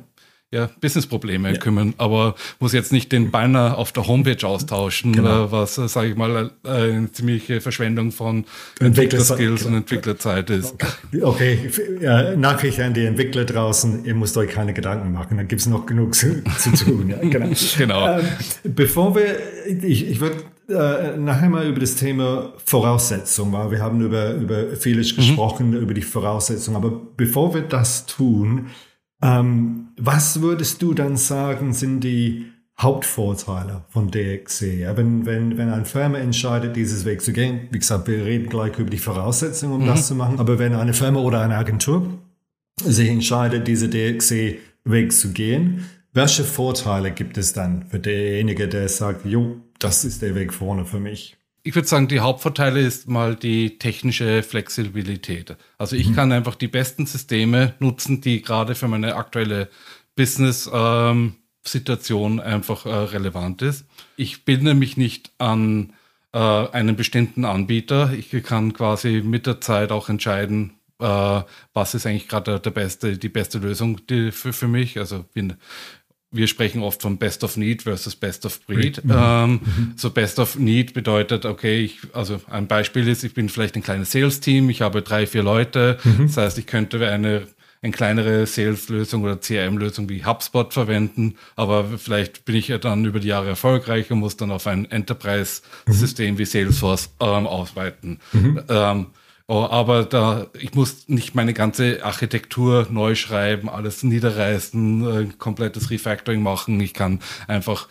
Businessprobleme 0.81 1.53
ja. 1.53 1.59
kümmern, 1.59 1.95
aber 1.97 2.35
muss 2.59 2.73
jetzt 2.73 2.93
nicht 2.93 3.13
den 3.13 3.31
Banner 3.31 3.79
auf 3.79 3.93
der 3.93 4.09
Homepage 4.09 4.45
austauschen, 4.47 5.13
genau. 5.13 5.45
äh, 5.45 5.53
was, 5.53 5.79
äh, 5.79 5.89
sage 5.89 6.09
ich 6.09 6.17
mal, 6.17 6.51
äh, 6.65 6.69
eine 6.69 7.13
ziemliche 7.13 7.61
Verschwendung 7.61 8.11
von 8.11 8.45
Entwicklerskills 8.81 9.65
und 9.65 9.75
Entwicklerzeit 9.75 10.51
ist. 10.51 10.75
Okay, 11.23 11.71
ja, 12.01 12.35
Nachricht 12.35 12.81
an 12.81 12.95
die 12.95 13.05
Entwickler 13.05 13.45
draußen, 13.45 14.05
ihr 14.05 14.15
müsst 14.17 14.37
euch 14.37 14.51
keine 14.51 14.75
Gedanken 14.75 15.13
machen, 15.13 15.37
da 15.37 15.45
gibt 15.45 15.61
es 15.61 15.69
noch 15.69 15.87
genug 15.87 16.17
zu, 16.17 16.43
zu 16.59 16.73
tun. 16.73 17.11
Ja, 17.11 17.19
genau. 17.19 17.49
genau. 17.79 18.19
Ähm, 18.19 18.25
bevor 18.65 19.15
wir, 19.15 19.37
ich, 19.67 20.09
ich 20.09 20.21
würde 20.21 20.43
äh, 20.69 21.17
nachher 21.17 21.49
mal 21.49 21.67
über 21.67 21.79
das 21.79 21.95
Thema 21.95 22.53
Voraussetzung, 22.65 23.53
weil 23.53 23.71
wir 23.71 23.81
haben 23.81 24.01
über, 24.01 24.35
über 24.35 24.77
vieles 24.77 25.13
mhm. 25.13 25.17
gesprochen, 25.17 25.75
über 25.75 25.95
die 25.95 26.03
Voraussetzung, 26.03 26.75
aber 26.75 26.91
bevor 27.17 27.55
wir 27.55 27.63
das 27.63 28.07
tun, 28.07 28.67
ähm, 29.23 29.89
was 29.97 30.41
würdest 30.41 30.81
du 30.83 30.95
dann 30.95 31.17
sagen, 31.17 31.73
sind 31.73 32.01
die 32.01 32.47
Hauptvorteile 32.79 33.85
von 33.91 34.11
DXC? 34.11 34.81
Ja, 34.81 34.97
wenn, 34.97 35.27
wenn, 35.27 35.59
wenn 35.59 35.69
eine 35.69 35.85
Firma 35.85 36.19
entscheidet, 36.19 36.77
dieses 36.77 37.05
Weg 37.05 37.21
zu 37.21 37.33
gehen, 37.33 37.69
wie 37.71 37.79
gesagt, 37.79 38.09
wir 38.09 38.25
reden 38.25 38.49
gleich 38.49 38.79
über 38.79 38.91
die 38.91 38.99
Voraussetzungen, 38.99 39.75
um 39.75 39.83
mhm. 39.83 39.87
das 39.87 40.07
zu 40.07 40.15
machen, 40.15 40.39
aber 40.39 40.59
wenn 40.59 40.75
eine 40.75 40.95
Firma 40.95 41.21
oder 41.21 41.41
eine 41.43 41.57
Agentur 41.57 42.19
sich 42.83 43.09
entscheidet, 43.11 43.69
diese 43.69 43.89
DXC-Weg 43.89 45.13
zu 45.13 45.33
gehen, 45.33 45.85
welche 46.13 46.45
Vorteile 46.45 47.13
gibt 47.13 47.37
es 47.39 47.53
dann 47.53 47.85
für 47.87 48.01
derjenige, 48.01 48.69
der 48.69 48.89
sagt, 48.89 49.27
jo, 49.27 49.59
das 49.79 50.05
ist 50.05 50.23
der 50.23 50.35
Weg 50.35 50.53
vorne 50.53 50.85
für 50.85 50.99
mich? 50.99 51.37
Ich 51.63 51.75
würde 51.75 51.89
sagen, 51.89 52.09
die 52.09 52.21
Hauptvorteile 52.21 52.81
ist 52.81 53.09
mal 53.09 53.37
die 53.37 53.79
technische 53.79 54.43
Flexibilität. 54.43 55.57
Also 55.79 55.97
ich 55.97 56.09
mhm. 56.09 56.15
kann 56.15 56.33
einfach 56.33 56.55
die 56.55 56.69
besten 56.69 57.07
Systeme 57.07 57.75
nutzen, 57.79 58.21
die 58.21 58.43
gerade 58.43 58.75
für 58.75 58.89
meine 58.89 59.17
aktuelle 59.17 59.71
Business-Situation 60.17 62.33
ähm, 62.33 62.41
einfach 62.41 62.85
äh, 62.87 62.91
relevant 62.91 63.63
ist. 63.63 63.87
Ich 64.17 64.45
binde 64.45 64.75
mich 64.75 64.97
nicht 64.97 65.31
an 65.39 65.93
äh, 66.33 66.39
einen 66.39 66.97
bestimmten 66.97 67.45
Anbieter. 67.45 68.13
Ich 68.13 68.31
kann 68.43 68.73
quasi 68.73 69.23
mit 69.25 69.47
der 69.47 69.61
Zeit 69.61 69.93
auch 69.93 70.09
entscheiden, 70.09 70.73
äh, 70.99 71.43
was 71.73 71.95
ist 71.95 72.07
eigentlich 72.07 72.29
gerade 72.29 72.61
der, 72.61 72.71
beste, 72.71 73.19
die 73.19 73.29
beste 73.29 73.59
Lösung 73.59 74.05
die, 74.07 74.33
für, 74.33 74.53
für 74.53 74.69
mich. 74.69 74.99
Also 74.99 75.25
bin 75.33 75.55
wir 76.33 76.47
sprechen 76.47 76.83
oft 76.83 77.03
von 77.03 77.19
Best 77.19 77.43
of 77.43 77.57
Need 77.57 77.83
versus 77.83 78.15
Best 78.15 78.47
of 78.47 78.65
Breed. 78.67 79.05
Mhm. 79.05 79.11
Ähm, 79.15 79.51
mhm. 79.53 79.93
So 79.97 80.11
Best 80.11 80.39
of 80.39 80.57
Need 80.59 80.95
bedeutet, 80.95 81.45
okay, 81.45 81.81
ich, 81.81 81.99
also 82.13 82.41
ein 82.49 82.69
Beispiel 82.69 83.09
ist, 83.09 83.25
ich 83.25 83.35
bin 83.35 83.49
vielleicht 83.49 83.75
ein 83.77 83.83
kleines 83.83 84.13
Sales-Team, 84.13 84.71
ich 84.71 84.81
habe 84.83 85.03
drei, 85.03 85.27
vier 85.27 85.43
Leute. 85.43 85.99
Mhm. 86.05 86.29
Das 86.29 86.37
heißt, 86.37 86.59
ich 86.59 86.67
könnte 86.67 87.05
eine, 87.11 87.49
eine 87.83 87.93
kleinere 87.93 88.47
Sales-Lösung 88.47 89.25
oder 89.25 89.41
CRM-Lösung 89.41 90.09
wie 90.09 90.25
HubSpot 90.25 90.73
verwenden, 90.73 91.37
aber 91.57 91.99
vielleicht 91.99 92.45
bin 92.45 92.55
ich 92.55 92.69
ja 92.69 92.79
dann 92.79 93.05
über 93.05 93.19
die 93.19 93.29
Jahre 93.29 93.49
erfolgreich 93.49 94.13
und 94.13 94.21
muss 94.21 94.37
dann 94.37 94.53
auf 94.53 94.69
ein 94.69 94.89
Enterprise-System 94.89 96.35
mhm. 96.35 96.39
wie 96.39 96.45
Salesforce 96.45 97.11
ähm, 97.19 97.47
ausweiten. 97.49 98.21
Mhm. 98.33 98.61
Ähm, 98.69 99.07
aber 99.51 100.05
da, 100.05 100.47
ich 100.59 100.75
muss 100.75 101.09
nicht 101.09 101.35
meine 101.35 101.55
ganze 101.55 102.05
Architektur 102.05 102.87
neu 102.91 103.15
schreiben, 103.15 103.69
alles 103.69 104.03
niederreißen, 104.03 105.31
äh, 105.31 105.33
komplettes 105.39 105.91
Refactoring 105.91 106.43
machen. 106.43 106.81
Ich 106.81 106.95
kann 106.95 107.21
einfach 107.49 107.89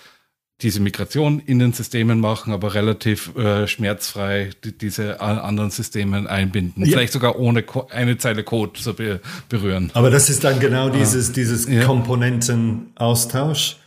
diese 0.62 0.82
Migration 0.82 1.40
in 1.40 1.60
den 1.60 1.72
Systemen 1.74 2.20
machen, 2.20 2.52
aber 2.54 2.74
relativ 2.74 3.36
äh, 3.36 3.68
schmerzfrei 3.68 4.50
die, 4.64 4.78
diese 4.78 5.22
anderen 5.22 5.72
Systeme 5.72 6.30
einbinden. 6.30 6.86
Ja. 6.86 6.92
Vielleicht 6.92 7.14
sogar 7.14 7.40
ohne 7.40 7.64
eine 7.92 8.18
Zeile 8.18 8.44
Code 8.44 8.74
zu 8.80 8.94
be 8.94 9.22
berühren. 9.48 9.92
Aber 9.94 10.10
das 10.10 10.30
ist 10.30 10.44
dann 10.44 10.60
genau 10.60 10.90
dieses, 10.90 11.32
dieses 11.32 11.68
ja. 11.68 11.86
Komponentenaustausch. 11.86 13.78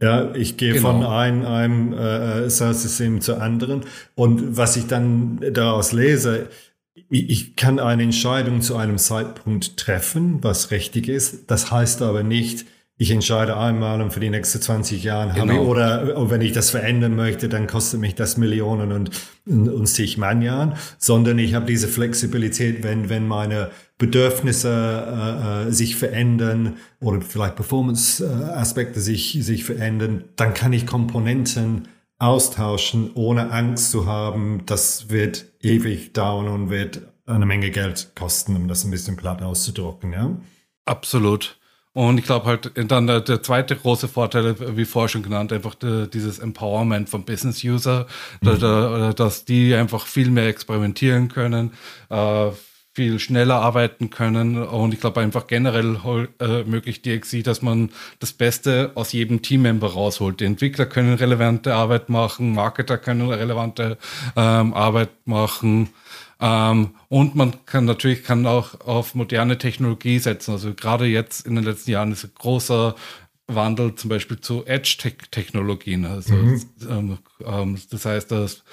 Ja, 0.00 0.34
ich 0.34 0.56
gehe 0.56 0.72
genau. 0.72 0.90
von 0.90 1.04
einem, 1.04 1.46
einem 1.46 1.92
äh, 1.92 2.50
SaaS-System 2.50 3.20
zu 3.20 3.36
anderen. 3.36 3.82
Und 4.16 4.56
was 4.56 4.76
ich 4.76 4.88
dann 4.88 5.38
daraus 5.52 5.92
lese, 5.92 6.48
ich 7.08 7.56
kann 7.56 7.78
eine 7.78 8.02
Entscheidung 8.02 8.60
zu 8.60 8.76
einem 8.76 8.98
Zeitpunkt 8.98 9.76
treffen, 9.76 10.42
was 10.42 10.70
richtig 10.70 11.08
ist. 11.08 11.50
Das 11.50 11.70
heißt 11.70 12.02
aber 12.02 12.22
nicht, 12.22 12.66
ich 12.98 13.10
entscheide 13.10 13.56
einmal 13.56 14.00
und 14.00 14.12
für 14.12 14.20
die 14.20 14.30
nächsten 14.30 14.60
20 14.60 15.02
Jahre 15.02 15.32
genau. 15.32 15.54
habe 15.54 15.54
ich, 15.54 15.68
oder 15.68 16.30
wenn 16.30 16.40
ich 16.40 16.52
das 16.52 16.70
verändern 16.70 17.16
möchte, 17.16 17.48
dann 17.48 17.66
kostet 17.66 17.98
mich 17.98 18.14
das 18.14 18.36
Millionen 18.36 18.92
und, 18.92 19.10
und 19.46 19.86
zig 19.86 20.18
Jahren, 20.18 20.74
sondern 20.98 21.38
ich 21.38 21.54
habe 21.54 21.66
diese 21.66 21.88
Flexibilität, 21.88 22.84
wenn, 22.84 23.08
wenn 23.08 23.26
meine 23.26 23.70
Bedürfnisse 23.98 24.68
äh, 24.68 25.68
äh, 25.68 25.72
sich 25.72 25.96
verändern 25.96 26.76
oder 27.00 27.22
vielleicht 27.22 27.56
Performance-Aspekte 27.56 29.00
sich, 29.00 29.38
sich 29.40 29.64
verändern, 29.64 30.24
dann 30.36 30.54
kann 30.54 30.72
ich 30.72 30.86
Komponenten 30.86 31.88
austauschen, 32.22 33.10
ohne 33.14 33.50
Angst 33.50 33.90
zu 33.90 34.06
haben, 34.06 34.62
das 34.66 35.10
wird 35.10 35.46
ewig 35.60 36.12
dauern 36.12 36.48
und 36.48 36.70
wird 36.70 37.02
eine 37.26 37.46
Menge 37.46 37.70
Geld 37.70 38.12
kosten, 38.14 38.56
um 38.56 38.68
das 38.68 38.84
ein 38.84 38.90
bisschen 38.90 39.16
platt 39.16 39.42
auszudrucken, 39.42 40.12
ja? 40.12 40.36
Absolut. 40.84 41.58
Und 41.94 42.18
ich 42.18 42.24
glaube 42.24 42.46
halt, 42.46 42.72
dann 42.90 43.06
der, 43.06 43.20
der, 43.20 43.42
zweite 43.42 43.76
große 43.76 44.08
Vorteil, 44.08 44.76
wie 44.76 44.86
vorher 44.86 45.08
schon 45.08 45.22
genannt, 45.22 45.52
einfach 45.52 45.74
de, 45.74 46.08
dieses 46.08 46.38
Empowerment 46.38 47.10
von 47.10 47.24
Business-User, 47.24 48.06
mhm. 48.40 48.58
da, 48.58 49.12
dass 49.12 49.44
die 49.44 49.74
einfach 49.74 50.06
viel 50.06 50.30
mehr 50.30 50.46
experimentieren 50.46 51.28
können, 51.28 51.72
äh, 52.08 52.50
viel 52.94 53.18
schneller 53.18 53.56
arbeiten 53.56 54.10
können 54.10 54.62
und 54.62 54.92
ich 54.92 55.00
glaube 55.00 55.20
einfach 55.20 55.46
generell 55.46 55.96
äh, 56.40 56.64
möglich 56.64 57.00
DXC, 57.00 57.42
dass 57.42 57.62
man 57.62 57.90
das 58.18 58.32
Beste 58.32 58.92
aus 58.96 59.12
jedem 59.12 59.40
Teammember 59.40 59.92
rausholt. 59.92 60.40
Die 60.40 60.44
Entwickler 60.44 60.86
können 60.86 61.14
relevante 61.14 61.74
Arbeit 61.74 62.10
machen, 62.10 62.52
Marketer 62.52 62.98
können 62.98 63.30
relevante 63.30 63.96
ähm, 64.36 64.74
Arbeit 64.74 65.10
machen 65.24 65.88
ähm, 66.42 66.90
und 67.08 67.36
man 67.36 67.64
kann 67.66 67.84
natürlich 67.84 68.24
kann 68.24 68.46
auch 68.46 68.80
auf 68.80 69.14
moderne 69.14 69.58
Technologie 69.58 70.18
setzen. 70.18 70.50
Also 70.52 70.74
gerade 70.74 71.06
jetzt 71.06 71.46
in 71.46 71.54
den 71.54 71.64
letzten 71.64 71.92
Jahren 71.92 72.10
ist 72.10 72.24
ein 72.24 72.32
großer 72.34 72.96
Wandel 73.46 73.94
zum 73.94 74.10
Beispiel 74.10 74.40
zu 74.40 74.66
Edge-Technologien. 74.66 76.04
Also 76.04 76.34
mhm. 76.34 76.62
ähm, 76.88 77.18
ähm 77.46 77.78
das 77.90 78.04
heißt, 78.04 78.32
dass 78.32 78.64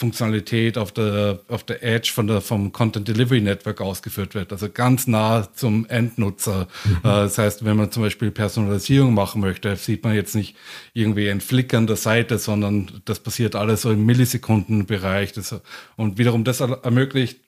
Funktionalität 0.00 0.78
auf 0.78 0.92
der, 0.92 1.40
auf 1.48 1.62
der 1.62 1.82
Edge 1.82 2.10
von 2.10 2.26
der, 2.26 2.40
vom 2.40 2.72
Content 2.72 3.06
Delivery 3.06 3.42
Network 3.42 3.82
ausgeführt 3.82 4.34
wird, 4.34 4.50
also 4.50 4.70
ganz 4.70 5.06
nah 5.06 5.52
zum 5.52 5.84
Endnutzer. 5.90 6.68
Mhm. 6.84 6.96
Äh, 6.96 7.02
das 7.02 7.36
heißt, 7.36 7.66
wenn 7.66 7.76
man 7.76 7.92
zum 7.92 8.04
Beispiel 8.04 8.30
Personalisierung 8.30 9.12
machen 9.12 9.42
möchte, 9.42 9.76
sieht 9.76 10.02
man 10.02 10.14
jetzt 10.14 10.34
nicht 10.34 10.56
irgendwie 10.94 11.28
ein 11.30 11.42
Flickern 11.42 11.86
der 11.86 11.96
Seite, 11.96 12.38
sondern 12.38 13.02
das 13.04 13.20
passiert 13.20 13.54
alles 13.54 13.82
so 13.82 13.90
im 13.90 14.06
Millisekundenbereich. 14.06 15.32
Das, 15.32 15.54
und 15.96 16.16
wiederum 16.16 16.44
das 16.44 16.60
ermöglicht 16.60 17.40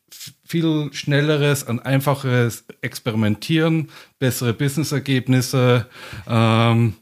viel 0.45 0.91
schnelleres, 0.93 1.67
ein 1.67 1.81
einfacheres 1.81 2.67
Experimentieren, 2.83 3.89
bessere 4.19 4.53
Business-Ergebnisse. 4.53 5.87
Ähm, 6.29 6.97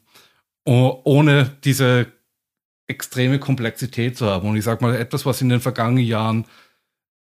ohne 0.65 1.51
diese 1.65 2.07
extreme 2.91 3.39
Komplexität 3.39 4.19
zu 4.19 4.27
haben. 4.27 4.49
Und 4.49 4.57
ich 4.57 4.65
sage 4.65 4.85
mal, 4.85 4.95
etwas, 4.95 5.25
was 5.25 5.41
in 5.41 5.49
den 5.49 5.61
vergangenen 5.61 6.05
Jahren 6.05 6.45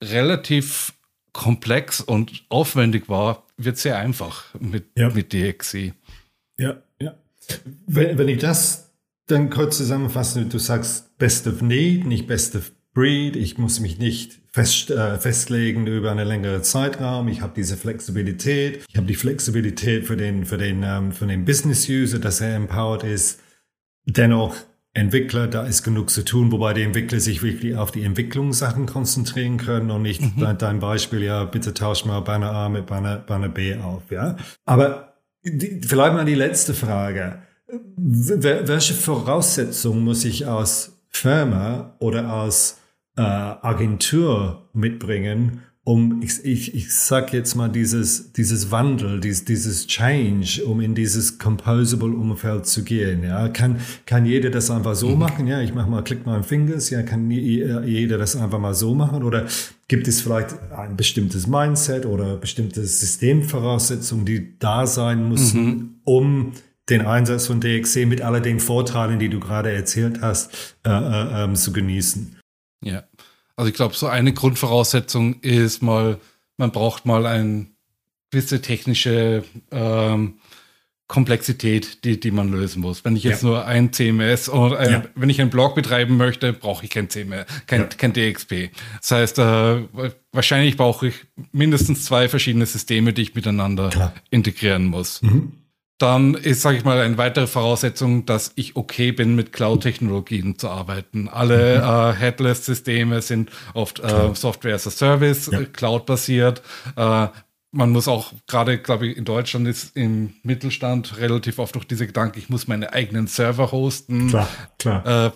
relativ 0.03 0.93
komplex 1.33 2.01
und 2.01 2.43
aufwendig 2.49 3.09
war, 3.09 3.43
wird 3.57 3.77
sehr 3.77 3.97
einfach 3.97 4.45
mit, 4.59 4.85
ja. 4.95 5.09
mit 5.09 5.33
DXC. 5.33 5.93
Ja, 6.57 6.81
ja. 6.99 7.15
Wenn, 7.85 8.17
wenn 8.17 8.27
ich 8.29 8.39
das 8.39 8.89
dann 9.27 9.49
kurz 9.49 9.77
zusammenfasse, 9.77 10.45
du 10.45 10.57
sagst 10.57 11.17
Best 11.17 11.45
of 11.47 11.61
Need, 11.61 12.05
nicht 12.05 12.27
Best 12.27 12.55
of 12.55 12.71
Breed, 12.93 13.35
ich 13.35 13.57
muss 13.57 13.79
mich 13.79 13.99
nicht 13.99 14.39
fest, 14.51 14.89
äh, 14.89 15.19
festlegen 15.19 15.85
über 15.85 16.11
eine 16.11 16.23
längere 16.23 16.61
Zeitraum, 16.61 17.27
ich 17.27 17.41
habe 17.41 17.53
diese 17.55 17.77
Flexibilität, 17.77 18.83
ich 18.89 18.97
habe 18.97 19.07
die 19.07 19.15
Flexibilität 19.15 20.07
für 20.07 20.17
den, 20.17 20.45
für 20.45 20.57
den, 20.57 20.83
ähm, 20.83 21.11
für 21.11 21.27
den 21.27 21.45
Business-User, 21.45 22.19
dass 22.19 22.41
er 22.41 22.55
empowered 22.55 23.03
ist. 23.03 23.41
Dennoch 24.05 24.55
Entwickler, 24.93 25.47
da 25.47 25.65
ist 25.65 25.83
genug 25.83 26.09
zu 26.09 26.25
tun, 26.25 26.51
wobei 26.51 26.73
die 26.73 26.81
Entwickler 26.81 27.19
sich 27.19 27.43
wirklich 27.43 27.75
auf 27.75 27.91
die 27.91 28.03
Entwicklungssachen 28.03 28.87
konzentrieren 28.87 29.57
können 29.57 29.91
und 29.91 30.01
nicht 30.01 30.21
mhm. 30.21 30.57
dein 30.57 30.79
Beispiel, 30.79 31.23
ja, 31.23 31.45
bitte 31.45 31.73
tausch 31.73 32.05
mal 32.05 32.21
Banner 32.21 32.51
A 32.51 32.69
mit 32.69 32.87
Banner, 32.87 33.17
Banner 33.17 33.49
B 33.49 33.75
auf, 33.75 34.09
ja. 34.09 34.35
Aber 34.65 35.13
die, 35.43 35.81
vielleicht 35.85 36.13
mal 36.13 36.25
die 36.25 36.35
letzte 36.35 36.73
Frage. 36.73 37.43
Welche 37.67 38.95
Voraussetzungen 38.95 40.03
muss 40.03 40.25
ich 40.25 40.47
als 40.47 40.99
Firma 41.09 41.95
oder 41.99 42.27
als 42.27 42.79
äh, 43.15 43.21
Agentur 43.21 44.69
mitbringen, 44.73 45.61
um, 45.89 46.21
ich, 46.21 46.45
ich, 46.45 46.75
ich 46.75 46.93
sag 46.93 47.33
jetzt 47.33 47.55
mal, 47.55 47.67
dieses, 47.67 48.31
dieses 48.33 48.69
Wandel, 48.69 49.19
dieses, 49.19 49.45
dieses 49.45 49.87
Change, 49.87 50.63
um 50.63 50.81
in 50.81 50.93
dieses 50.93 51.39
Composable-Umfeld 51.39 52.67
zu 52.67 52.83
gehen. 52.83 53.23
Ja, 53.23 53.49
kann, 53.49 53.79
kann 54.05 54.23
jeder 54.23 54.51
das 54.51 54.69
einfach 54.69 54.93
so 54.93 55.09
mhm. 55.09 55.17
machen? 55.17 55.47
Ja, 55.47 55.61
ich 55.61 55.73
mach 55.73 55.87
mal, 55.87 56.03
klick 56.03 56.27
mal 56.27 56.37
ein 56.37 56.43
Fingers. 56.43 56.91
Ja, 56.91 57.01
kann 57.01 57.31
jeder 57.31 58.19
das 58.19 58.35
einfach 58.35 58.59
mal 58.59 58.75
so 58.75 58.93
machen? 58.93 59.23
Oder 59.23 59.47
gibt 59.87 60.07
es 60.07 60.21
vielleicht 60.21 60.55
ein 60.71 60.95
bestimmtes 60.95 61.47
Mindset 61.47 62.05
oder 62.05 62.35
bestimmte 62.35 62.85
Systemvoraussetzungen, 62.85 64.25
die 64.25 64.59
da 64.59 64.85
sein 64.85 65.27
müssen, 65.27 65.65
mhm. 65.65 65.89
um 66.03 66.51
den 66.91 67.01
Einsatz 67.01 67.47
von 67.47 67.61
DXC 67.61 68.05
mit 68.05 68.21
all 68.21 68.39
den 68.43 68.59
Vorteilen, 68.59 69.17
die 69.17 69.29
du 69.29 69.39
gerade 69.39 69.71
erzählt 69.71 70.21
hast, 70.21 70.77
äh, 70.85 70.91
äh, 70.91 71.45
ähm, 71.45 71.55
zu 71.55 71.73
genießen? 71.73 72.35
Ja. 72.85 73.08
Also 73.59 73.67
ich 73.67 73.75
glaube, 73.75 73.93
so 73.93 74.07
eine 74.07 74.31
Grundvoraussetzung 74.31 75.41
ist 75.41 75.83
mal, 75.83 76.17
man 76.55 76.71
braucht 76.71 77.05
mal 77.05 77.25
eine 77.25 77.65
gewisse 78.31 78.61
technische 78.61 79.43
ähm, 79.69 80.35
Komplexität, 81.07 82.05
die, 82.05 82.21
die 82.21 82.31
man 82.31 82.53
lösen 82.53 82.81
muss. 82.81 83.03
Wenn 83.03 83.17
ich 83.17 83.23
jetzt 83.23 83.43
ja. 83.43 83.49
nur 83.49 83.65
ein 83.65 83.91
CMS 83.91 84.47
oder 84.47 84.79
äh, 84.79 84.91
ja. 84.93 85.03
wenn 85.13 85.29
ich 85.29 85.41
einen 85.41 85.49
Blog 85.49 85.75
betreiben 85.75 86.15
möchte, 86.15 86.53
brauche 86.53 86.85
ich 86.85 86.89
kein 86.89 87.09
CMS, 87.09 87.47
kein, 87.67 87.81
ja. 87.81 87.87
kein 87.87 88.13
DXP. 88.13 88.69
Das 89.01 89.11
heißt, 89.11 89.39
äh, 89.39 89.81
wahrscheinlich 90.31 90.77
brauche 90.77 91.09
ich 91.09 91.15
mindestens 91.51 92.05
zwei 92.05 92.29
verschiedene 92.29 92.65
Systeme, 92.65 93.11
die 93.11 93.23
ich 93.23 93.35
miteinander 93.35 93.89
Klar. 93.89 94.13
integrieren 94.29 94.85
muss. 94.85 95.21
Mhm. 95.21 95.51
Dann 95.99 96.33
ist, 96.33 96.61
sage 96.61 96.77
ich 96.77 96.85
mal, 96.85 96.99
eine 96.99 97.17
weitere 97.17 97.45
Voraussetzung, 97.45 98.25
dass 98.25 98.53
ich 98.55 98.77
okay 98.77 99.11
bin, 99.11 99.35
mit 99.35 99.51
Cloud-Technologien 99.51 100.57
zu 100.57 100.69
arbeiten. 100.69 101.27
Alle 101.27 101.77
mhm. 101.77 101.83
äh, 101.83 102.13
Headless-Systeme 102.13 103.21
sind 103.21 103.51
oft 103.73 103.99
äh, 103.99 104.33
Software 104.33 104.75
as 104.75 104.87
a 104.87 104.91
Service, 104.91 105.49
ja. 105.51 105.59
Cloud-basiert. 105.65 106.61
Äh, 106.95 107.27
man 107.71 107.91
muss 107.91 108.07
auch 108.07 108.33
gerade, 108.47 108.79
glaube 108.79 109.07
ich, 109.07 109.17
in 109.17 109.25
Deutschland 109.25 109.67
ist 109.67 109.95
im 109.95 110.33
Mittelstand 110.41 111.17
relativ 111.17 111.59
oft 111.59 111.75
durch 111.75 111.85
diese 111.85 112.07
Gedanken, 112.07 112.39
ich 112.39 112.49
muss 112.49 112.67
meine 112.67 112.93
eigenen 112.93 113.27
Server 113.27 113.71
hosten. 113.71 114.29
Klar, 114.29 114.47
klar. 114.79 115.25
Äh, 115.27 115.31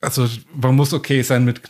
also 0.00 0.28
man 0.54 0.74
muss 0.74 0.92
okay 0.92 1.22
sein 1.22 1.44
mit, 1.44 1.62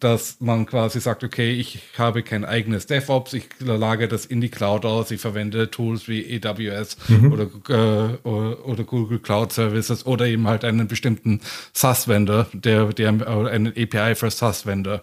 dass 0.00 0.40
man 0.40 0.66
quasi 0.66 1.00
sagt, 1.00 1.24
okay, 1.24 1.52
ich 1.52 1.80
habe 1.96 2.22
kein 2.22 2.44
eigenes 2.44 2.86
DevOps, 2.86 3.32
ich 3.34 3.44
lage 3.60 4.08
das 4.08 4.26
in 4.26 4.40
die 4.40 4.48
Cloud 4.48 4.84
aus, 4.84 5.10
ich 5.10 5.20
verwende 5.20 5.70
Tools 5.70 6.08
wie 6.08 6.40
AWS 6.42 6.96
mhm. 7.08 7.32
oder, 7.32 7.44
äh, 7.68 8.28
oder, 8.66 8.84
Google 8.84 9.18
Cloud 9.18 9.52
Services 9.52 10.06
oder 10.06 10.26
eben 10.26 10.46
halt 10.48 10.64
einen 10.64 10.88
bestimmten 10.88 11.40
SaaS-Vendor, 11.72 12.46
der, 12.52 12.86
der 12.86 13.08
einen 13.08 13.68
API 13.68 14.14
für 14.14 14.30
SaaS-Vendor 14.30 15.02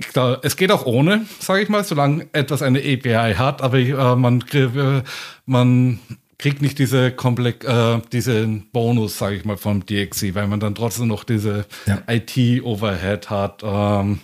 Klar, 0.00 0.40
es 0.42 0.56
geht 0.56 0.72
auch 0.72 0.86
ohne, 0.86 1.26
sage 1.38 1.62
ich 1.62 1.68
mal, 1.68 1.84
solange 1.84 2.28
etwas 2.32 2.62
eine 2.62 2.78
API 2.78 3.34
hat, 3.36 3.62
aber 3.62 3.78
äh, 3.78 4.16
man, 4.16 4.44
äh, 4.52 5.02
man 5.46 5.98
kriegt 6.38 6.62
nicht 6.62 6.78
diese 6.78 7.12
Komplex, 7.12 7.64
äh, 7.66 8.00
diesen 8.12 8.70
Bonus, 8.70 9.18
sage 9.18 9.36
ich 9.36 9.44
mal, 9.44 9.56
vom 9.56 9.84
DXC, 9.84 10.34
weil 10.34 10.46
man 10.46 10.58
dann 10.58 10.74
trotzdem 10.74 11.08
noch 11.08 11.24
diese 11.24 11.66
ja. 11.86 12.02
IT-Overhead 12.08 13.28
hat. 13.28 13.62
Ähm, 13.62 14.20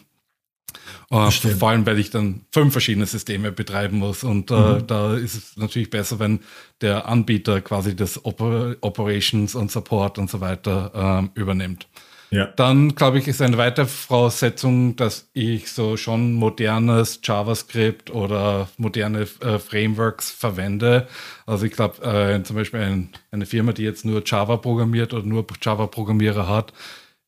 äh, 1.11 1.31
vor 1.31 1.71
allem, 1.71 1.87
weil 1.87 1.99
ich 1.99 2.11
dann 2.11 2.43
fünf 2.53 2.73
verschiedene 2.73 3.07
Systeme 3.07 3.53
betreiben 3.53 3.99
muss. 3.99 4.25
Und 4.25 4.51
äh, 4.51 4.55
mhm. 4.55 4.87
da 4.87 5.15
ist 5.17 5.35
es 5.35 5.57
natürlich 5.57 5.91
besser, 5.91 6.19
wenn 6.19 6.41
der 6.81 7.07
Anbieter 7.07 7.61
quasi 7.61 7.95
das 7.95 8.25
Oper 8.25 8.77
Operations 8.81 9.55
und 9.55 9.71
Support 9.71 10.19
und 10.19 10.31
so 10.31 10.41
weiter 10.41 11.29
äh, 11.35 11.41
übernimmt. 11.41 11.87
Ja. 12.31 12.47
Dann, 12.57 12.95
glaube 12.95 13.19
ich, 13.19 13.29
ist 13.29 13.41
eine 13.41 13.57
weitere 13.57 13.87
Voraussetzung, 13.87 14.97
dass 14.97 15.29
ich 15.33 15.71
so 15.71 15.97
schon 15.97 16.33
modernes 16.33 17.21
JavaScript 17.23 18.11
oder 18.11 18.69
moderne 18.79 19.27
äh, 19.41 19.59
Frameworks 19.59 20.31
verwende. 20.31 21.07
Also 21.47 21.67
ich 21.67 21.73
glaube, 21.73 22.03
äh, 22.03 22.43
zum 22.43 22.57
Beispiel 22.57 22.81
ein, 22.81 23.09
eine 23.31 23.47
Firma, 23.47 23.73
die 23.73 23.85
jetzt 23.85 24.05
nur 24.05 24.23
Java 24.25 24.57
programmiert 24.57 25.15
oder 25.15 25.25
nur 25.25 25.47
Java-Programmierer 25.61 26.49
hat, 26.49 26.73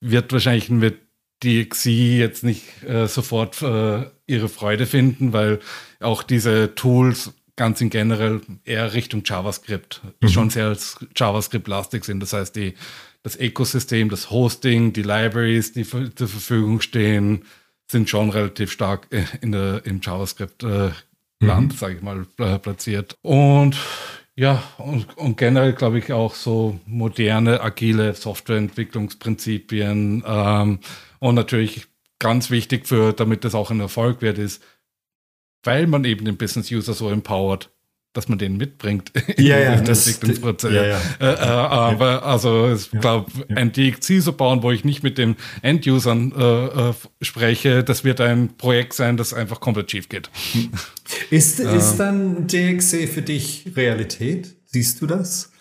wird 0.01 0.33
wahrscheinlich 0.33 0.69
mit 0.71 0.99
DXC 1.45 1.87
jetzt 2.19 2.43
nicht 2.43 2.83
äh, 2.83 3.07
sofort 3.07 3.63
äh, 3.63 4.07
ihre 4.27 4.49
Freude 4.49 4.87
finden, 4.87 5.33
weil 5.33 5.61
auch 6.01 6.23
diese 6.23 6.75
Tools 6.75 7.33
ganz 7.59 7.81
in 7.81 7.91
generell 7.91 8.41
eher 8.65 8.95
Richtung 8.95 9.23
JavaScript 9.25 10.01
mhm. 10.21 10.29
schon 10.29 10.51
sehr 10.51 10.77
JavaScript-lastig 11.15 12.05
sind. 12.05 12.21
Das 12.21 12.33
heißt, 12.33 12.57
die 12.57 12.75
das 13.23 13.37
Ökosystem, 13.37 14.09
das 14.09 14.31
Hosting, 14.31 14.93
die 14.93 15.03
Libraries, 15.03 15.73
die 15.73 15.85
zur 15.85 16.29
Verfügung 16.29 16.81
stehen, 16.81 17.45
sind 17.91 18.09
schon 18.09 18.31
relativ 18.31 18.71
stark 18.71 19.09
in 19.41 19.53
der, 19.53 19.85
im 19.85 20.01
JavaScript-Land, 20.03 20.95
äh, 21.41 21.45
mhm. 21.45 21.71
sage 21.71 21.97
ich 21.97 22.03
mal, 22.03 22.27
platziert. 22.59 23.17
Und 23.23 23.77
ja, 24.37 24.63
und, 24.79 25.19
und 25.19 25.37
generell 25.37 25.73
glaube 25.73 25.99
ich 25.99 26.13
auch 26.13 26.35
so 26.35 26.79
moderne, 26.87 27.61
agile 27.61 28.15
Softwareentwicklungsprinzipien 28.15 30.23
ähm, 30.25 30.79
und 31.19 31.35
natürlich 31.35 31.89
ganz 32.21 32.51
wichtig 32.51 32.87
für, 32.87 33.13
damit 33.13 33.45
das 33.45 33.57
auch 33.57 33.73
ein 33.73 33.81
Erfolg 33.81 34.23
wird, 34.23 34.39
ist, 34.39 34.63
weil 35.65 35.89
man 35.89 36.05
eben 36.05 36.25
den 36.25 36.37
Business 36.37 36.71
User 36.71 36.95
so 36.95 37.11
empowert, 37.11 37.71
dass 38.12 38.29
man 38.29 38.38
den 38.38 38.57
mitbringt 38.57 39.12
ja, 39.37 39.59
ja, 39.59 39.81
das, 39.81 40.07
Entwicklungsprozess. 40.07 40.73
Ja, 40.73 40.87
ja. 40.87 41.01
Äh, 41.21 41.35
äh, 41.35 41.38
aber 41.38 42.25
also 42.25 42.73
ich 42.73 42.90
glaube, 42.90 43.31
ein 43.55 43.73
DXC 43.73 44.23
zu 44.23 44.33
bauen, 44.33 44.62
wo 44.62 44.71
ich 44.73 44.85
nicht 44.85 45.03
mit 45.03 45.18
den 45.18 45.37
End-Usern 45.62 46.33
äh, 46.33 46.90
äh, 46.90 46.94
spreche, 47.23 47.85
das 47.85 48.05
wird 48.05 48.21
ein 48.21 48.57
Projekt 48.57 48.94
sein, 48.94 49.16
das 49.16 49.35
einfach 49.35 49.61
komplett 49.61 49.90
schief 49.90 50.09
geht. 50.09 50.31
Ist, 51.31 51.61
ist 51.61 51.97
dann 51.97 52.47
DXC 52.47 53.09
für 53.09 53.23
dich 53.23 53.73
Realität? 53.77 54.57
Siehst 54.66 55.01
du 55.01 55.07
das? 55.07 55.53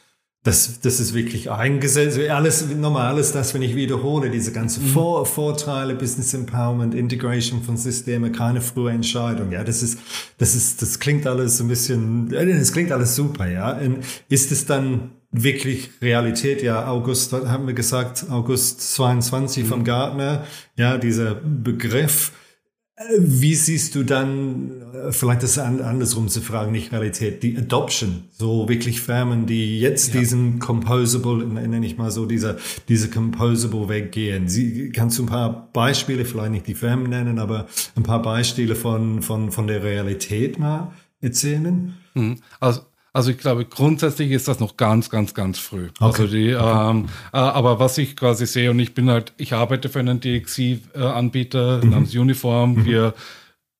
Das, 0.43 0.79
das 0.79 0.99
ist 1.01 1.13
wirklich 1.13 1.51
eingesetzt. 1.51 2.17
Alles, 2.29 2.65
normales, 2.69 3.33
das, 3.33 3.53
wenn 3.53 3.61
ich 3.61 3.75
wiederhole, 3.75 4.29
diese 4.29 4.53
ganzen 4.53 4.85
mhm. 4.85 4.89
Vor 4.89 5.25
Vorteile, 5.25 5.93
Business 5.93 6.33
Empowerment, 6.33 6.95
Integration 6.95 7.63
von 7.63 7.75
Systemen, 7.75 8.31
keine 8.31 8.61
frühe 8.61 8.91
Entscheidung. 8.91 9.51
Ja, 9.51 9.63
das 9.65 9.83
ist, 9.83 9.99
das 10.37 10.55
ist, 10.55 10.81
das 10.81 10.99
klingt 10.99 11.27
alles 11.27 11.59
ein 11.59 11.67
bisschen, 11.67 12.29
das 12.29 12.71
klingt 12.71 12.93
alles 12.93 13.15
super, 13.15 13.49
ja. 13.49 13.77
Ist 14.29 14.51
es 14.53 14.65
dann 14.65 15.11
wirklich 15.31 15.89
Realität? 16.01 16.61
Ja, 16.61 16.87
August, 16.87 17.33
haben 17.33 17.67
wir 17.67 17.73
gesagt, 17.73 18.27
August 18.29 18.95
22 18.95 19.63
mhm. 19.63 19.67
vom 19.67 19.83
Gartner, 19.83 20.45
ja, 20.77 20.97
dieser 20.97 21.35
Begriff. 21.35 22.31
Wie 23.19 23.53
siehst 23.53 23.93
du 23.93 24.01
dann, 24.03 24.81
äh, 24.91 25.11
vielleicht 25.11 25.43
das 25.43 25.59
andersrum 25.59 26.29
zu 26.29 26.41
fragen, 26.41 26.71
nicht 26.71 26.91
Realität, 26.91 27.43
die 27.43 27.55
Adoption, 27.55 28.23
so 28.31 28.67
wirklich 28.67 29.01
Firmen, 29.01 29.45
die 29.45 29.79
jetzt 29.79 30.15
ja. 30.15 30.19
diesen 30.19 30.57
Composable, 30.57 31.45
nenne 31.45 31.85
ich 31.85 31.97
mal 31.97 32.09
so, 32.09 32.25
diese, 32.25 32.57
diese 32.89 33.11
Composable 33.11 33.87
weggehen. 33.87 34.47
Sie, 34.49 34.91
kannst 34.91 35.19
du 35.19 35.23
ein 35.23 35.27
paar 35.27 35.69
Beispiele, 35.73 36.25
vielleicht 36.25 36.51
nicht 36.51 36.65
die 36.65 36.73
Firmen 36.73 37.11
nennen, 37.11 37.37
aber 37.37 37.67
ein 37.95 38.01
paar 38.01 38.23
Beispiele 38.23 38.73
von, 38.73 39.21
von, 39.21 39.51
von 39.51 39.67
der 39.67 39.83
Realität 39.83 40.57
mal 40.57 40.91
erzählen? 41.21 41.93
Mhm. 42.15 42.37
Also, 42.59 42.81
also 43.17 43.31
ich 43.31 43.39
glaube, 43.39 43.65
grundsätzlich 43.65 44.29
ist 44.29 44.47
das 44.47 44.59
noch 44.59 44.77
ganz, 44.77 45.09
ganz, 45.09 45.33
ganz 45.33 45.57
früh. 45.57 45.87
Okay. 45.99 46.03
Also 46.05 46.27
die, 46.27 46.53
okay. 46.53 46.91
ähm, 46.91 47.05
äh, 47.33 47.37
aber 47.37 47.79
was 47.79 47.97
ich 47.97 48.15
quasi 48.15 48.45
sehe, 48.45 48.69
und 48.69 48.77
ich 48.77 48.93
bin 48.93 49.09
halt, 49.09 49.33
ich 49.37 49.53
arbeite 49.53 49.89
für 49.89 49.97
einen 49.97 50.19
DXC-Anbieter 50.19 51.83
mhm. 51.83 51.89
namens 51.89 52.15
Uniform. 52.15 52.75
Mhm. 52.75 52.85
Wir 52.85 53.13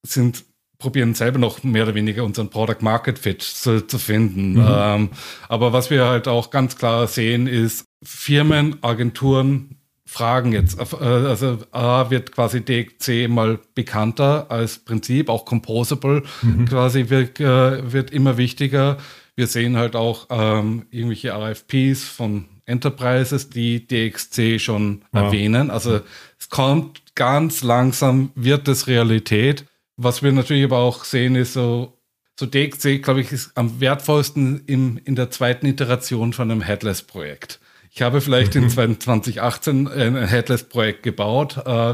sind 0.02 0.44
probieren 0.80 1.14
selber 1.14 1.38
noch 1.38 1.62
mehr 1.62 1.84
oder 1.84 1.94
weniger 1.94 2.24
unseren 2.24 2.50
Product 2.50 2.82
Market 2.82 3.20
Fit 3.20 3.44
zu, 3.44 3.86
zu 3.86 4.00
finden. 4.00 4.54
Mhm. 4.54 4.68
Ähm, 4.68 5.10
aber 5.50 5.72
was 5.72 5.92
wir 5.92 6.06
halt 6.06 6.28
auch 6.28 6.50
ganz 6.50 6.76
klar 6.76 7.06
sehen, 7.06 7.46
ist 7.46 7.86
Firmen, 8.04 8.82
Agenturen 8.82 9.78
fragen 10.08 10.54
jetzt. 10.54 10.80
Äh, 10.80 11.06
also 11.06 11.60
A 11.72 12.10
wird 12.10 12.32
quasi 12.32 12.62
DXC 12.62 13.28
mal 13.30 13.60
bekannter 13.76 14.48
als 14.50 14.80
Prinzip, 14.80 15.30
auch 15.30 15.46
Composable 15.46 16.24
mhm. 16.42 16.66
quasi 16.66 17.10
wird, 17.10 17.40
äh, 17.40 17.92
wird 17.92 18.10
immer 18.10 18.38
wichtiger. 18.38 18.98
Wir 19.38 19.48
sehen 19.48 19.78
halt 19.78 19.96
auch 19.96 20.28
ähm, 20.32 20.88
irgendwelche 20.90 21.32
RFPs 21.32 22.04
von 22.04 22.46
Enterprises, 22.66 23.50
die 23.50 23.88
DXC 23.88 24.60
schon 24.60 25.04
wow. 25.12 25.26
erwähnen. 25.26 25.70
Also 25.70 26.02
es 26.40 26.50
kommt 26.50 27.16
ganz 27.16 27.62
langsam, 27.62 28.32
wird 28.34 28.68
es 28.68 28.88
Realität. 28.88 29.66
Was 29.96 30.24
wir 30.24 30.32
natürlich 30.32 30.64
aber 30.64 30.80
auch 30.80 31.04
sehen, 31.04 31.36
ist 31.36 31.54
so, 31.54 31.94
so 32.40 32.48
DXC, 32.48 33.04
glaube 33.04 33.22
ich, 33.22 33.32
ist 33.32 33.52
am 33.54 33.80
wertvollsten 33.80 34.64
im, 34.66 35.00
in 35.06 35.16
der 35.16 35.30
zweiten 35.30 35.68
Iteration 35.68 36.34
von 36.34 36.50
einem 36.50 36.62
Headless-Projekt. 36.62 37.60
Ich 37.92 38.02
habe 38.02 38.22
vielleicht 38.22 38.56
mhm. 38.56 38.64
in 38.64 39.00
2018 39.00 39.88
ein 39.88 40.28
Headless-Projekt 40.28 41.04
gebaut. 41.04 41.58
Äh, 41.64 41.94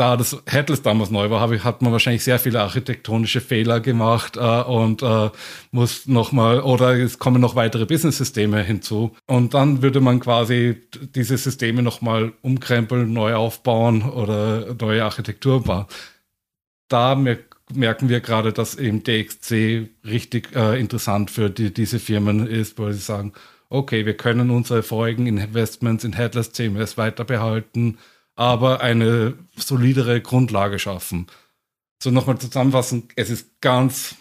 da 0.00 0.16
das 0.16 0.36
Headless 0.46 0.82
damals 0.82 1.10
neu 1.10 1.30
war, 1.30 1.40
habe, 1.40 1.62
hat 1.62 1.82
man 1.82 1.92
wahrscheinlich 1.92 2.24
sehr 2.24 2.38
viele 2.38 2.60
architektonische 2.60 3.40
Fehler 3.40 3.80
gemacht 3.80 4.36
äh, 4.36 4.40
und 4.40 5.02
äh, 5.02 5.30
muss 5.70 6.06
nochmal, 6.06 6.60
oder 6.60 6.98
es 6.98 7.18
kommen 7.18 7.40
noch 7.40 7.54
weitere 7.54 7.86
Business-Systeme 7.86 8.62
hinzu. 8.62 9.12
Und 9.26 9.54
dann 9.54 9.82
würde 9.82 10.00
man 10.00 10.20
quasi 10.20 10.80
diese 11.14 11.36
Systeme 11.36 11.82
nochmal 11.82 12.32
umkrempeln, 12.42 13.12
neu 13.12 13.34
aufbauen 13.34 14.02
oder 14.02 14.74
neue 14.80 15.04
Architektur 15.04 15.62
bauen 15.62 15.86
da 16.90 17.14
merken 17.14 18.08
wir 18.08 18.20
gerade, 18.20 18.52
dass 18.52 18.74
eben 18.74 19.02
DXC 19.02 19.88
richtig 20.04 20.54
äh, 20.54 20.78
interessant 20.78 21.30
für 21.30 21.48
die, 21.48 21.72
diese 21.72 21.98
Firmen 21.98 22.46
ist, 22.46 22.78
weil 22.78 22.92
sie 22.92 23.00
sagen, 23.00 23.32
okay, 23.68 24.04
wir 24.04 24.16
können 24.16 24.50
unsere 24.50 24.82
vorigen 24.82 25.26
Investments 25.26 26.04
in 26.04 26.12
Headless 26.12 26.52
CMS 26.52 26.98
weiter 26.98 27.24
behalten, 27.24 27.98
aber 28.40 28.80
eine 28.80 29.34
solidere 29.54 30.22
Grundlage 30.22 30.78
schaffen. 30.78 31.26
So 32.02 32.10
nochmal 32.10 32.38
zusammenfassen, 32.38 33.02
es 33.14 33.28
ist 33.28 33.60
ganz 33.60 34.14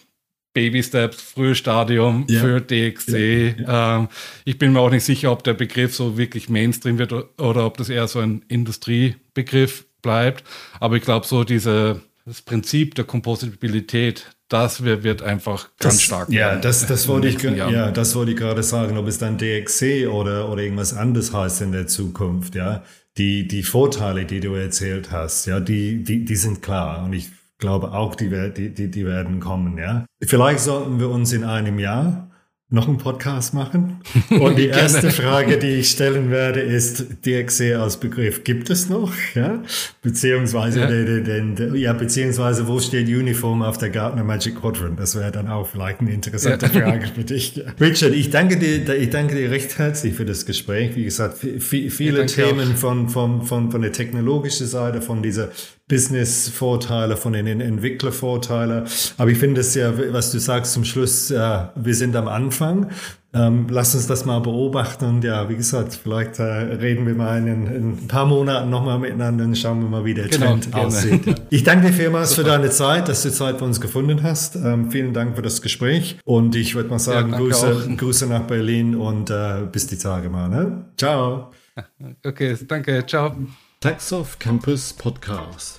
Baby 0.51 0.83
Steps, 0.83 1.21
frühes 1.21 1.59
Stadium 1.59 2.25
ja. 2.27 2.41
für 2.41 2.59
DXC. 2.59 3.55
Ja. 3.61 3.99
Ähm, 3.99 4.09
ich 4.43 4.57
bin 4.57 4.73
mir 4.73 4.81
auch 4.81 4.89
nicht 4.89 5.05
sicher, 5.05 5.31
ob 5.31 5.45
der 5.45 5.53
Begriff 5.53 5.95
so 5.95 6.17
wirklich 6.17 6.49
Mainstream 6.49 6.97
wird 6.97 7.13
oder 7.13 7.65
ob 7.65 7.77
das 7.77 7.87
eher 7.87 8.09
so 8.09 8.19
ein 8.19 8.43
Industriebegriff 8.49 9.85
bleibt. 10.01 10.43
Aber 10.81 10.97
ich 10.97 11.03
glaube, 11.03 11.25
so 11.25 11.45
diese 11.45 12.01
das 12.25 12.41
Prinzip 12.41 12.95
der 12.95 13.05
Kompositabilität, 13.05 14.35
das 14.49 14.83
wird, 14.83 15.03
wird 15.03 15.21
einfach 15.21 15.69
ganz 15.79 15.95
das, 15.95 16.01
stark. 16.01 16.29
Ja, 16.29 16.57
das, 16.57 16.85
das 16.85 17.07
wollte 17.07 17.29
ich, 17.29 17.41
ja, 17.41 17.89
das 17.91 18.15
wollte 18.15 18.31
ich 18.31 18.37
gerade 18.37 18.63
sagen, 18.63 18.97
ob 18.97 19.07
es 19.07 19.17
dann 19.17 19.37
DXC 19.37 20.07
oder, 20.07 20.49
oder 20.49 20.61
irgendwas 20.61 20.93
anderes 20.93 21.31
heißt 21.31 21.61
in 21.61 21.71
der 21.71 21.87
Zukunft, 21.87 22.55
ja. 22.55 22.83
Die, 23.17 23.47
die 23.47 23.63
Vorteile, 23.63 24.25
die 24.25 24.39
du 24.39 24.53
erzählt 24.53 25.11
hast, 25.11 25.45
ja, 25.45 25.59
die, 25.59 26.03
die, 26.03 26.23
die 26.23 26.35
sind 26.35 26.61
klar. 26.61 27.03
Und 27.03 27.13
ich 27.13 27.31
glaube 27.57 27.91
auch, 27.91 28.15
die, 28.15 28.29
die, 28.53 28.89
die, 28.89 29.05
werden 29.05 29.39
kommen, 29.39 29.77
ja. 29.77 30.05
Vielleicht 30.23 30.61
sollten 30.61 30.99
wir 30.99 31.09
uns 31.09 31.33
in 31.33 31.43
einem 31.43 31.79
Jahr 31.79 32.28
noch 32.71 32.87
einen 32.87 32.97
Podcast 32.97 33.55
machen. 33.55 34.01
Und 34.29 34.57
die 34.57 34.67
erste 34.67 35.09
Frage, 35.09 35.57
die 35.57 35.79
ich 35.79 35.89
stellen 35.89 36.29
werde, 36.29 36.59
ist 36.59 37.25
DXC 37.25 37.73
als 37.73 37.97
Begriff 37.97 38.43
gibt 38.43 38.69
es 38.69 38.89
noch? 38.89 39.11
Ja, 39.33 39.63
beziehungsweise, 40.03 40.81
ja. 40.81 40.87
Den, 40.87 41.23
den, 41.23 41.55
den, 41.55 41.75
ja, 41.75 41.93
beziehungsweise 41.93 42.67
wo 42.67 42.79
steht 42.79 43.07
Uniform 43.07 43.63
auf 43.63 43.79
der 43.79 43.89
Gartner 43.89 44.23
Magic 44.23 44.61
Quadrant? 44.61 44.99
Das 44.99 45.15
wäre 45.15 45.31
dann 45.31 45.47
auch 45.47 45.67
vielleicht 45.67 46.01
eine 46.01 46.11
interessante 46.11 46.67
ja. 46.67 46.71
Frage 46.71 47.07
für 47.07 47.23
dich. 47.23 47.59
Richard, 47.79 48.13
ich 48.13 48.29
danke 48.29 48.57
dir, 48.57 48.95
ich 48.95 49.09
danke 49.09 49.35
dir 49.35 49.49
recht 49.49 49.77
herzlich 49.79 50.13
für 50.13 50.25
das 50.25 50.45
Gespräch. 50.45 50.95
Wie 50.95 51.05
gesagt, 51.05 51.39
viele 51.39 52.27
Themen 52.27 52.75
von, 52.75 53.09
von, 53.09 53.41
von, 53.41 53.71
von 53.71 53.81
der 53.81 53.91
technologischen 53.91 54.67
Seite, 54.67 55.01
von 55.01 55.23
dieser 55.23 55.49
Business-Vorteile, 55.89 57.17
von 57.17 57.33
den 57.33 57.59
Entwicklervorteile. 57.59 58.85
Aber 59.17 59.29
ich 59.29 59.37
finde 59.37 59.61
es 59.61 59.75
ja, 59.75 59.91
was 60.13 60.31
du 60.31 60.39
sagst 60.39 60.73
zum 60.73 60.85
Schluss, 60.85 61.29
ja, 61.29 61.73
wir 61.75 61.95
sind 61.95 62.15
am 62.15 62.29
Anfang. 62.29 62.89
Ähm, 63.31 63.67
lass 63.69 63.93
uns 63.93 64.07
das 64.07 64.25
mal 64.25 64.39
beobachten 64.39 65.05
und 65.05 65.23
ja, 65.23 65.47
wie 65.49 65.55
gesagt, 65.55 65.93
vielleicht 65.93 66.39
äh, 66.39 66.43
reden 66.43 67.05
wir 67.05 67.13
mal 67.13 67.37
in, 67.37 67.67
in 67.67 67.89
ein 67.91 68.07
paar 68.07 68.25
Monaten 68.25 68.71
nochmal 68.71 68.97
miteinander 68.97 69.43
und 69.43 69.55
schauen 69.55 69.81
wir 69.81 69.87
mal, 69.87 70.03
wie 70.03 70.15
der 70.15 70.29
genau, 70.29 70.47
Trend 70.47 70.71
gerne. 70.71 70.87
aussieht. 70.87 71.25
Ja. 71.27 71.35
Ich 71.51 71.63
danke 71.63 71.87
dir 71.87 71.93
vielmals 71.93 72.31
Super. 72.31 72.41
für 72.41 72.57
deine 72.57 72.69
Zeit, 72.71 73.07
dass 73.07 73.21
du 73.21 73.31
Zeit 73.31 73.59
für 73.59 73.65
uns 73.65 73.79
gefunden 73.79 74.23
hast. 74.23 74.55
Ähm, 74.55 74.89
vielen 74.89 75.13
Dank 75.13 75.35
für 75.35 75.43
das 75.43 75.61
Gespräch 75.61 76.17
und 76.25 76.55
ich 76.55 76.73
würde 76.73 76.89
mal 76.89 76.97
sagen, 76.97 77.31
ja, 77.31 77.37
Grüße, 77.37 77.95
Grüße 77.97 78.25
nach 78.25 78.47
Berlin 78.47 78.95
und 78.95 79.29
äh, 79.29 79.67
bis 79.71 79.85
die 79.85 79.99
Tage 79.99 80.29
mal. 80.29 80.49
Ne? 80.49 80.85
Ciao. 80.97 81.51
Okay, 82.25 82.57
danke, 82.67 83.05
ciao. 83.05 83.33
Taxoff 83.79 84.37
Campus 84.39 84.91
Podcast, 84.91 85.78